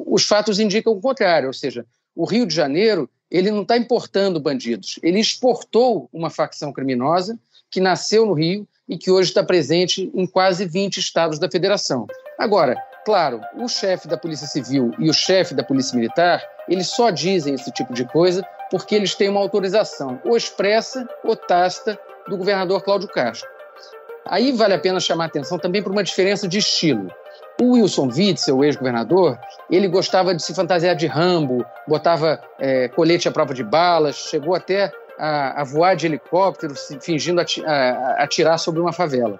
os 0.06 0.26
fatos 0.26 0.60
indicam 0.60 0.94
o 0.94 1.02
contrário, 1.02 1.48
ou 1.48 1.54
seja, 1.54 1.86
o 2.16 2.26
Rio 2.26 2.46
de 2.46 2.54
Janeiro 2.54 3.10
ele 3.32 3.52
não 3.52 3.64
está 3.64 3.76
importando 3.78 4.40
bandidos, 4.40 5.00
ele 5.02 5.20
exportou 5.20 6.10
uma 6.14 6.30
facção 6.30 6.72
criminosa 6.72 7.38
que 7.72 7.80
nasceu 7.80 8.26
no 8.26 8.34
Rio 8.34 8.68
e 8.88 8.98
que 8.98 9.10
hoje 9.10 9.30
está 9.30 9.44
presente 9.44 10.12
em 10.14 10.28
quase 10.28 10.66
20 10.66 10.98
estados 10.98 11.40
da 11.40 11.50
federação. 11.50 12.06
Agora, 12.38 12.78
claro, 13.06 13.40
o 13.56 13.70
chefe 13.70 14.08
da 14.08 14.18
Polícia 14.18 14.48
Civil 14.48 14.92
e 14.98 15.10
o 15.10 15.14
chefe 15.14 15.54
da 15.54 15.64
Polícia 15.64 15.96
Militar, 15.96 16.44
eles 16.68 16.88
só 16.88 17.12
dizem 17.12 17.54
esse 17.54 17.72
tipo 17.72 17.94
de 17.94 18.04
coisa 18.06 18.46
porque 18.72 18.96
eles 18.96 19.14
têm 19.14 19.30
uma 19.30 19.40
autorização 19.40 20.20
ou 20.26 20.36
expressa 20.36 21.08
ou 21.24 21.36
tácita 21.36 21.98
do 22.28 22.36
governador 22.36 22.84
Cláudio 22.84 23.08
Castro. 23.08 23.48
Aí 24.26 24.52
vale 24.52 24.74
a 24.74 24.80
pena 24.80 25.00
chamar 25.00 25.26
atenção 25.26 25.60
também 25.60 25.84
para 25.84 25.92
uma 25.92 26.04
diferença 26.04 26.48
de 26.48 26.58
estilo. 26.58 27.12
O 27.62 27.74
Wilson 27.74 28.08
Witzel, 28.08 28.58
o 28.58 28.66
ex-governador, 28.66 29.40
ele 29.70 29.88
gostava 29.88 30.34
de 30.34 30.44
se 30.44 30.54
fantasiar 30.54 30.96
de 30.96 31.06
Rambo, 31.06 31.64
botava 31.88 32.42
é, 32.60 32.88
colete 32.90 33.28
à 33.28 33.32
prova 33.32 33.54
de 33.54 33.64
balas, 33.64 34.16
chegou 34.16 34.56
até 34.56 34.92
a, 35.18 35.62
a 35.62 35.64
voar 35.64 35.96
de 35.96 36.08
helicóptero, 36.08 36.74
fingindo 37.00 37.40
atirar 38.18 38.58
sobre 38.58 38.82
uma 38.82 38.92
favela. 38.92 39.40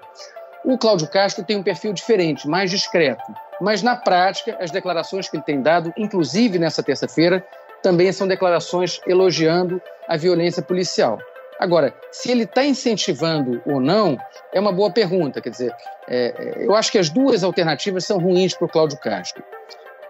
O 0.66 0.80
Cláudio 0.80 1.08
Castro 1.08 1.44
tem 1.44 1.56
um 1.56 1.64
perfil 1.64 1.94
diferente, 1.94 2.48
mais 2.48 2.72
discreto. 2.72 3.24
Mas, 3.62 3.84
na 3.84 3.96
prática, 3.96 4.58
as 4.60 4.72
declarações 4.72 5.30
que 5.30 5.38
ele 5.38 5.44
tem 5.44 5.62
dado, 5.62 5.94
inclusive 5.96 6.58
nessa 6.58 6.82
terça-feira, 6.82 7.46
também 7.84 8.12
são 8.12 8.28
declarações 8.28 9.00
elogiando 9.06 9.80
a 10.08 10.18
violência 10.18 10.64
policial. 10.64 11.20
Agora, 11.60 11.94
se 12.12 12.32
ele 12.32 12.44
está 12.44 12.66
incentivando 12.66 13.62
ou 13.66 13.80
não, 13.80 14.18
é 14.52 14.60
uma 14.60 14.74
boa 14.74 14.90
pergunta. 14.90 15.40
Quer 15.40 15.52
dizer, 15.52 15.76
é, 16.08 16.34
é 16.36 16.66
eu 16.66 16.76
acho 16.76 16.92
que 16.92 16.98
as 16.98 17.10
duas 17.10 17.44
alternativas 17.44 18.04
são 18.04 18.18
ruins 18.18 18.56
para 18.56 18.66
o 18.66 18.70
Cláudio 18.70 18.98
Castro. 18.98 19.44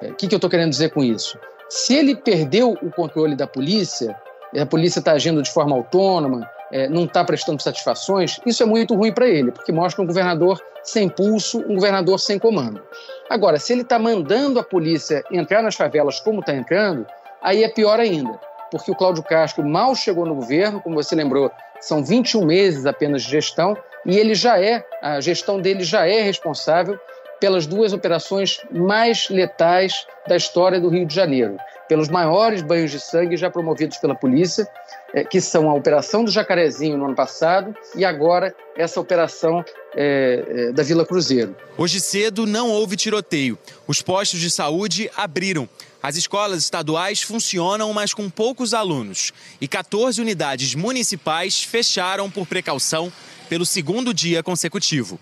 É, 0.02 0.08
o 0.08 0.16
que, 0.16 0.26
que 0.26 0.34
eu 0.34 0.38
estou 0.38 0.50
querendo 0.50 0.70
dizer 0.70 0.90
com 0.92 1.04
isso? 1.04 1.38
Se 1.70 1.94
ele 1.94 2.16
perdeu 2.16 2.78
o 2.82 2.90
controle 2.90 3.36
da 3.36 3.46
polícia, 3.46 4.16
a 4.58 4.66
polícia 4.66 5.00
está 5.00 5.12
agindo 5.12 5.42
de 5.42 5.52
forma 5.52 5.76
autônoma, 5.76 6.50
é, 6.76 6.90
não 6.90 7.06
está 7.06 7.24
prestando 7.24 7.64
satisfações, 7.64 8.38
isso 8.46 8.62
é 8.62 8.66
muito 8.66 8.94
ruim 8.96 9.14
para 9.14 9.26
ele, 9.30 9.50
porque 9.50 9.72
mostra 9.72 10.04
um 10.04 10.06
governador 10.06 10.62
sem 10.84 11.08
pulso, 11.08 11.60
um 11.70 11.76
governador 11.76 12.20
sem 12.20 12.38
comando. 12.38 12.82
Agora, 13.30 13.58
se 13.58 13.72
ele 13.72 13.84
está 13.84 13.98
mandando 13.98 14.60
a 14.60 14.64
polícia 14.64 15.24
entrar 15.32 15.64
nas 15.64 15.76
favelas 15.76 16.20
como 16.20 16.42
está 16.42 16.54
entrando, 16.54 17.08
aí 17.42 17.64
é 17.64 17.70
pior 17.70 17.98
ainda, 17.98 18.38
porque 18.70 18.92
o 18.92 18.96
Cláudio 18.96 19.24
Castro 19.24 19.64
mal 19.64 19.96
chegou 19.96 20.26
no 20.26 20.36
governo, 20.36 20.82
como 20.82 21.02
você 21.02 21.16
lembrou, 21.16 21.50
são 21.80 22.04
21 22.04 22.46
meses 22.46 22.86
apenas 22.86 23.24
de 23.24 23.32
gestão, 23.32 23.78
e 24.06 24.18
ele 24.18 24.36
já 24.36 24.62
é, 24.62 24.86
a 25.02 25.22
gestão 25.22 25.62
dele 25.62 25.82
já 25.82 26.06
é 26.06 26.20
responsável 26.24 27.00
pelas 27.40 27.66
duas 27.66 27.94
operações 27.94 28.60
mais 28.70 29.30
letais 29.30 30.06
da 30.28 30.36
história 30.36 30.78
do 30.78 30.90
Rio 30.90 31.06
de 31.06 31.16
Janeiro, 31.16 31.56
pelos 31.88 32.10
maiores 32.10 32.62
banhos 32.62 32.92
de 32.92 33.00
sangue 33.00 33.38
já 33.38 33.50
promovidos 33.50 33.98
pela 33.98 34.14
polícia, 34.14 34.68
é, 35.16 35.24
que 35.24 35.40
são 35.40 35.70
a 35.70 35.74
Operação 35.74 36.26
do 36.26 36.30
Jacarezinho 36.30 36.98
no 36.98 37.06
ano 37.06 37.16
passado 37.16 37.74
e 37.96 38.04
agora 38.04 38.54
essa 38.76 39.00
operação 39.00 39.64
é, 39.96 40.44
é, 40.46 40.72
da 40.74 40.84
Vila 40.84 41.06
Cruzeiro. 41.06 41.56
Hoje 41.78 42.02
cedo 42.02 42.46
não 42.46 42.70
houve 42.70 42.98
tiroteio. 42.98 43.58
Os 43.88 44.02
postos 44.02 44.42
de 44.42 44.52
saúde 44.52 45.10
abriram. 45.16 45.70
As 46.04 46.18
escolas 46.18 46.62
estaduais 46.62 47.22
funcionam, 47.22 47.94
mas 47.94 48.14
com 48.14 48.30
poucos 48.30 48.74
alunos. 48.74 49.32
E 49.60 49.70
14 49.70 50.22
unidades 50.22 50.76
municipais 50.76 51.64
fecharam 51.64 52.30
por 52.30 52.46
precaução 52.46 53.12
pelo 53.48 53.66
segundo 53.66 54.14
dia 54.14 54.44
consecutivo. 54.44 55.18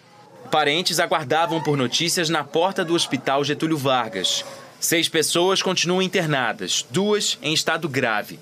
Parentes 0.49 0.99
aguardavam 0.99 1.61
por 1.61 1.77
notícias 1.77 2.29
na 2.29 2.43
porta 2.43 2.83
do 2.83 2.95
Hospital 2.95 3.43
Getúlio 3.43 3.77
Vargas. 3.77 4.43
Seis 4.79 5.07
pessoas 5.07 5.61
continuam 5.61 6.01
internadas, 6.01 6.85
duas 6.89 7.37
em 7.41 7.53
estado 7.53 7.87
grave. 7.87 8.39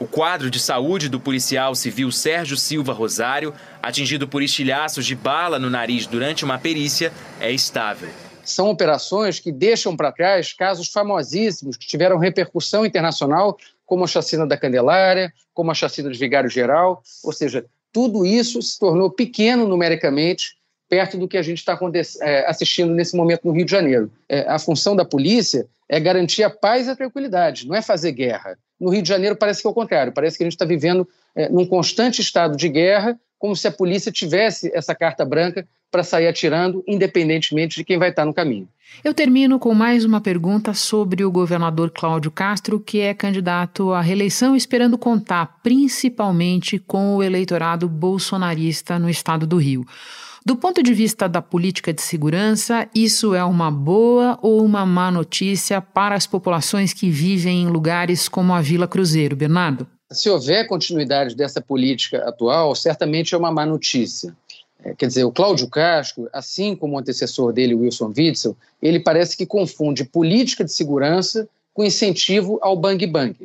O 0.00 0.06
quadro 0.06 0.50
de 0.50 0.58
saúde 0.58 1.08
do 1.08 1.20
policial 1.20 1.74
civil 1.74 2.10
Sérgio 2.10 2.56
Silva 2.56 2.92
Rosário, 2.92 3.54
atingido 3.82 4.26
por 4.26 4.42
estilhaços 4.42 5.06
de 5.06 5.14
bala 5.14 5.58
no 5.58 5.70
nariz 5.70 6.06
durante 6.06 6.44
uma 6.44 6.58
perícia, 6.58 7.12
é 7.38 7.52
estável 7.52 8.08
são 8.50 8.68
operações 8.68 9.38
que 9.38 9.52
deixam 9.52 9.96
para 9.96 10.12
trás 10.12 10.52
casos 10.52 10.88
famosíssimos 10.88 11.76
que 11.76 11.86
tiveram 11.86 12.18
repercussão 12.18 12.84
internacional, 12.84 13.56
como 13.86 14.04
a 14.04 14.08
chacina 14.08 14.46
da 14.46 14.56
Candelária, 14.56 15.32
como 15.54 15.70
a 15.70 15.74
chacina 15.74 16.10
de 16.10 16.18
Vigário 16.18 16.50
Geral, 16.50 17.02
ou 17.24 17.32
seja, 17.32 17.64
tudo 17.92 18.24
isso 18.24 18.60
se 18.62 18.78
tornou 18.78 19.10
pequeno 19.10 19.66
numericamente 19.66 20.56
perto 20.88 21.16
do 21.16 21.28
que 21.28 21.38
a 21.38 21.42
gente 21.42 21.58
está 21.58 21.78
é, 22.22 22.46
assistindo 22.48 22.92
nesse 22.92 23.16
momento 23.16 23.46
no 23.46 23.52
Rio 23.52 23.64
de 23.64 23.70
Janeiro. 23.70 24.10
É, 24.28 24.48
a 24.48 24.58
função 24.58 24.96
da 24.96 25.04
polícia 25.04 25.68
é 25.88 26.00
garantir 26.00 26.42
a 26.42 26.50
paz 26.50 26.86
e 26.86 26.90
a 26.90 26.96
tranquilidade, 26.96 27.66
não 27.66 27.76
é 27.76 27.82
fazer 27.82 28.12
guerra. 28.12 28.58
No 28.80 28.90
Rio 28.90 29.02
de 29.02 29.08
Janeiro 29.08 29.36
parece 29.36 29.60
que 29.60 29.68
é 29.68 29.70
o 29.70 29.74
contrário, 29.74 30.12
parece 30.12 30.36
que 30.36 30.42
a 30.42 30.46
gente 30.46 30.54
está 30.54 30.64
vivendo 30.64 31.06
é, 31.34 31.48
num 31.48 31.66
constante 31.66 32.20
estado 32.20 32.56
de 32.56 32.68
guerra, 32.68 33.18
como 33.38 33.54
se 33.54 33.68
a 33.68 33.72
polícia 33.72 34.10
tivesse 34.10 34.70
essa 34.74 34.94
carta 34.94 35.24
branca 35.24 35.66
para 35.90 36.02
sair 36.02 36.28
atirando, 36.28 36.84
independentemente 36.86 37.76
de 37.76 37.84
quem 37.84 37.98
vai 37.98 38.10
estar 38.10 38.24
no 38.24 38.32
caminho. 38.32 38.68
Eu 39.02 39.14
termino 39.14 39.58
com 39.58 39.74
mais 39.74 40.04
uma 40.04 40.20
pergunta 40.20 40.74
sobre 40.74 41.24
o 41.24 41.30
governador 41.30 41.90
Cláudio 41.90 42.30
Castro, 42.30 42.78
que 42.78 43.00
é 43.00 43.14
candidato 43.14 43.92
à 43.92 44.00
reeleição, 44.00 44.54
esperando 44.54 44.98
contar 44.98 45.58
principalmente 45.62 46.78
com 46.78 47.16
o 47.16 47.22
eleitorado 47.22 47.88
bolsonarista 47.88 48.98
no 48.98 49.08
estado 49.08 49.46
do 49.46 49.56
Rio. 49.56 49.84
Do 50.44 50.56
ponto 50.56 50.82
de 50.82 50.94
vista 50.94 51.28
da 51.28 51.42
política 51.42 51.92
de 51.92 52.00
segurança, 52.00 52.88
isso 52.94 53.34
é 53.34 53.44
uma 53.44 53.70
boa 53.70 54.38
ou 54.40 54.64
uma 54.64 54.86
má 54.86 55.10
notícia 55.10 55.82
para 55.82 56.14
as 56.14 56.26
populações 56.26 56.94
que 56.94 57.10
vivem 57.10 57.62
em 57.62 57.66
lugares 57.66 58.26
como 58.26 58.54
a 58.54 58.60
Vila 58.62 58.88
Cruzeiro, 58.88 59.36
Bernardo? 59.36 59.86
Se 60.10 60.30
houver 60.30 60.66
continuidade 60.66 61.36
dessa 61.36 61.60
política 61.60 62.26
atual, 62.26 62.74
certamente 62.74 63.34
é 63.34 63.38
uma 63.38 63.52
má 63.52 63.66
notícia. 63.66 64.34
É, 64.82 64.94
quer 64.94 65.08
dizer, 65.08 65.24
o 65.24 65.30
Cláudio 65.30 65.68
Castro, 65.68 66.26
assim 66.32 66.74
como 66.74 66.96
o 66.96 66.98
antecessor 66.98 67.52
dele, 67.52 67.74
Wilson 67.74 68.12
Witzel, 68.16 68.56
ele 68.82 68.98
parece 68.98 69.36
que 69.36 69.44
confunde 69.44 70.04
política 70.04 70.64
de 70.64 70.72
segurança 70.72 71.46
com 71.74 71.84
incentivo 71.84 72.58
ao 72.62 72.74
bang-bang. 72.76 73.36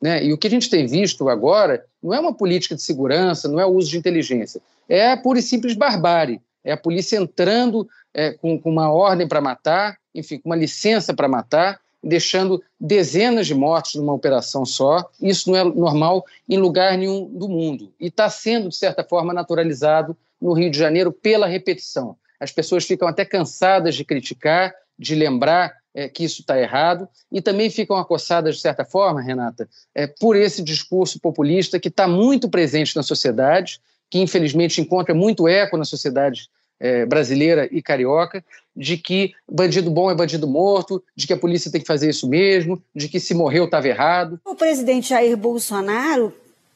Né? 0.00 0.24
E 0.24 0.32
o 0.32 0.38
que 0.38 0.46
a 0.46 0.50
gente 0.50 0.70
tem 0.70 0.86
visto 0.86 1.28
agora 1.28 1.84
não 2.00 2.14
é 2.14 2.20
uma 2.20 2.32
política 2.32 2.76
de 2.76 2.82
segurança, 2.82 3.48
não 3.48 3.58
é 3.58 3.66
o 3.66 3.70
uso 3.70 3.90
de 3.90 3.98
inteligência, 3.98 4.60
é 4.88 5.12
a 5.12 5.16
pura 5.16 5.38
e 5.38 5.42
simples 5.42 5.74
barbárie. 5.74 6.40
É 6.64 6.72
a 6.72 6.76
polícia 6.76 7.16
entrando 7.16 7.88
é, 8.12 8.32
com, 8.32 8.60
com 8.60 8.70
uma 8.70 8.90
ordem 8.90 9.28
para 9.28 9.40
matar, 9.40 9.98
enfim, 10.14 10.38
com 10.38 10.48
uma 10.48 10.56
licença 10.56 11.14
para 11.14 11.28
matar, 11.28 11.80
deixando 12.02 12.62
dezenas 12.78 13.46
de 13.46 13.54
mortos 13.54 13.94
numa 13.94 14.12
operação 14.12 14.64
só. 14.64 15.08
Isso 15.20 15.50
não 15.50 15.58
é 15.58 15.64
normal 15.64 16.24
em 16.48 16.58
lugar 16.58 16.96
nenhum 16.96 17.26
do 17.26 17.48
mundo. 17.48 17.92
E 18.00 18.06
está 18.06 18.28
sendo, 18.30 18.68
de 18.68 18.76
certa 18.76 19.04
forma, 19.04 19.32
naturalizado 19.32 20.16
no 20.40 20.52
Rio 20.52 20.70
de 20.70 20.78
Janeiro 20.78 21.12
pela 21.12 21.46
repetição. 21.46 22.16
As 22.38 22.52
pessoas 22.52 22.84
ficam 22.84 23.08
até 23.08 23.24
cansadas 23.24 23.94
de 23.94 24.04
criticar, 24.04 24.74
de 24.98 25.14
lembrar 25.14 25.74
é, 25.94 26.08
que 26.08 26.24
isso 26.24 26.42
está 26.42 26.60
errado, 26.60 27.08
e 27.32 27.40
também 27.40 27.70
ficam 27.70 27.96
acossadas, 27.96 28.56
de 28.56 28.60
certa 28.60 28.84
forma, 28.84 29.22
Renata, 29.22 29.68
é, 29.94 30.06
por 30.06 30.36
esse 30.36 30.62
discurso 30.62 31.18
populista 31.18 31.80
que 31.80 31.88
está 31.88 32.06
muito 32.06 32.50
presente 32.50 32.94
na 32.94 33.02
sociedade, 33.02 33.80
que 34.10 34.18
infelizmente 34.18 34.80
encontra 34.80 35.14
muito 35.14 35.48
eco 35.48 35.76
na 35.76 35.84
sociedade 35.84 36.48
é, 36.78 37.06
brasileira 37.06 37.68
e 37.70 37.82
carioca, 37.82 38.44
de 38.74 38.98
que 38.98 39.32
bandido 39.50 39.90
bom 39.90 40.10
é 40.10 40.14
bandido 40.14 40.46
morto, 40.46 41.02
de 41.14 41.26
que 41.26 41.32
a 41.32 41.38
polícia 41.38 41.70
tem 41.70 41.80
que 41.80 41.86
fazer 41.86 42.10
isso 42.10 42.28
mesmo, 42.28 42.82
de 42.94 43.08
que 43.08 43.18
se 43.18 43.34
morreu 43.34 43.64
estava 43.64 43.88
errado. 43.88 44.38
O 44.44 44.54
presidente 44.54 45.08
Jair 45.08 45.36
Bolsonaro 45.36 46.32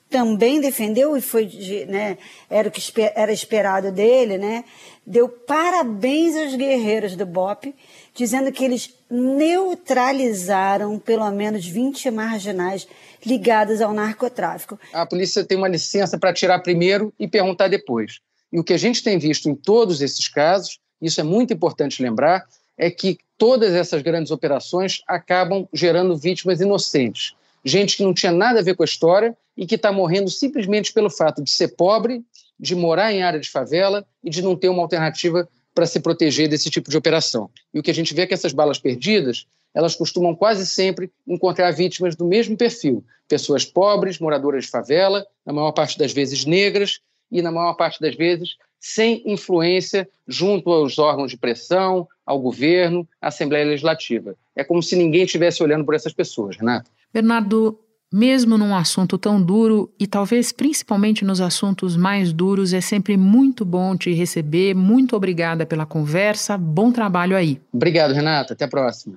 também 0.08 0.60
defendeu 0.60 1.16
e 1.16 1.20
foi 1.20 1.48
né, 1.86 2.18
era 2.48 2.68
o 2.68 2.70
que 2.70 2.82
era 3.14 3.32
esperado 3.32 3.92
dele, 3.92 4.38
né? 4.38 4.64
Deu 5.06 5.28
parabéns 5.28 6.36
aos 6.36 6.54
guerreiros 6.56 7.14
do 7.14 7.24
BOP, 7.24 7.72
dizendo 8.20 8.52
que 8.52 8.62
eles 8.62 8.92
neutralizaram 9.10 10.98
pelo 10.98 11.30
menos 11.30 11.66
20 11.66 12.10
marginais 12.10 12.86
ligados 13.24 13.80
ao 13.80 13.94
narcotráfico. 13.94 14.78
A 14.92 15.06
polícia 15.06 15.42
tem 15.42 15.56
uma 15.56 15.68
licença 15.68 16.18
para 16.18 16.28
atirar 16.28 16.62
primeiro 16.62 17.14
e 17.18 17.26
perguntar 17.26 17.68
depois. 17.68 18.20
E 18.52 18.60
o 18.60 18.64
que 18.64 18.74
a 18.74 18.78
gente 18.78 19.02
tem 19.02 19.18
visto 19.18 19.48
em 19.48 19.54
todos 19.54 20.02
esses 20.02 20.28
casos, 20.28 20.78
isso 21.00 21.18
é 21.18 21.24
muito 21.24 21.54
importante 21.54 22.02
lembrar, 22.02 22.44
é 22.76 22.90
que 22.90 23.16
todas 23.38 23.72
essas 23.72 24.02
grandes 24.02 24.30
operações 24.30 25.00
acabam 25.08 25.66
gerando 25.72 26.14
vítimas 26.14 26.60
inocentes. 26.60 27.34
Gente 27.64 27.96
que 27.96 28.04
não 28.04 28.12
tinha 28.12 28.32
nada 28.32 28.60
a 28.60 28.62
ver 28.62 28.76
com 28.76 28.82
a 28.82 28.84
história 28.84 29.34
e 29.56 29.64
que 29.64 29.76
está 29.76 29.90
morrendo 29.90 30.28
simplesmente 30.28 30.92
pelo 30.92 31.08
fato 31.08 31.42
de 31.42 31.50
ser 31.50 31.68
pobre, 31.68 32.22
de 32.58 32.74
morar 32.74 33.14
em 33.14 33.22
área 33.22 33.40
de 33.40 33.48
favela 33.48 34.06
e 34.22 34.28
de 34.28 34.42
não 34.42 34.54
ter 34.54 34.68
uma 34.68 34.82
alternativa 34.82 35.48
para 35.74 35.86
se 35.86 36.00
proteger 36.00 36.48
desse 36.48 36.70
tipo 36.70 36.90
de 36.90 36.96
operação. 36.96 37.50
E 37.72 37.78
o 37.78 37.82
que 37.82 37.90
a 37.90 37.94
gente 37.94 38.14
vê 38.14 38.22
é 38.22 38.26
que 38.26 38.34
essas 38.34 38.52
balas 38.52 38.78
perdidas, 38.78 39.46
elas 39.74 39.94
costumam 39.94 40.34
quase 40.34 40.66
sempre 40.66 41.10
encontrar 41.26 41.70
vítimas 41.70 42.16
do 42.16 42.24
mesmo 42.24 42.56
perfil, 42.56 43.04
pessoas 43.28 43.64
pobres, 43.64 44.18
moradoras 44.18 44.64
de 44.64 44.70
favela, 44.70 45.26
na 45.46 45.52
maior 45.52 45.72
parte 45.72 45.98
das 45.98 46.12
vezes 46.12 46.44
negras 46.44 47.00
e 47.30 47.40
na 47.40 47.52
maior 47.52 47.74
parte 47.74 48.00
das 48.00 48.16
vezes 48.16 48.56
sem 48.80 49.22
influência 49.26 50.08
junto 50.26 50.70
aos 50.70 50.98
órgãos 50.98 51.30
de 51.30 51.36
pressão, 51.36 52.08
ao 52.24 52.40
governo, 52.40 53.06
à 53.20 53.28
Assembleia 53.28 53.66
Legislativa. 53.66 54.34
É 54.56 54.64
como 54.64 54.82
se 54.82 54.96
ninguém 54.96 55.24
estivesse 55.24 55.62
olhando 55.62 55.84
por 55.84 55.94
essas 55.94 56.14
pessoas, 56.14 56.56
Renato. 56.56 56.90
Bernardo, 57.12 57.78
mesmo 58.12 58.58
num 58.58 58.74
assunto 58.74 59.16
tão 59.16 59.40
duro 59.40 59.92
e 59.98 60.06
talvez 60.06 60.52
principalmente 60.52 61.24
nos 61.24 61.40
assuntos 61.40 61.96
mais 61.96 62.32
duros, 62.32 62.72
é 62.72 62.80
sempre 62.80 63.16
muito 63.16 63.64
bom 63.64 63.96
te 63.96 64.12
receber. 64.12 64.74
Muito 64.74 65.14
obrigada 65.14 65.64
pela 65.64 65.86
conversa. 65.86 66.58
Bom 66.58 66.90
trabalho 66.90 67.36
aí. 67.36 67.60
Obrigado, 67.72 68.12
Renata. 68.12 68.54
Até 68.54 68.64
a 68.64 68.68
próxima. 68.68 69.16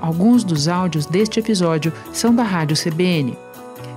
Alguns 0.00 0.44
dos 0.44 0.68
áudios 0.68 1.04
deste 1.04 1.40
episódio 1.40 1.92
são 2.12 2.34
da 2.34 2.42
Rádio 2.42 2.76
CBN. 2.76 3.45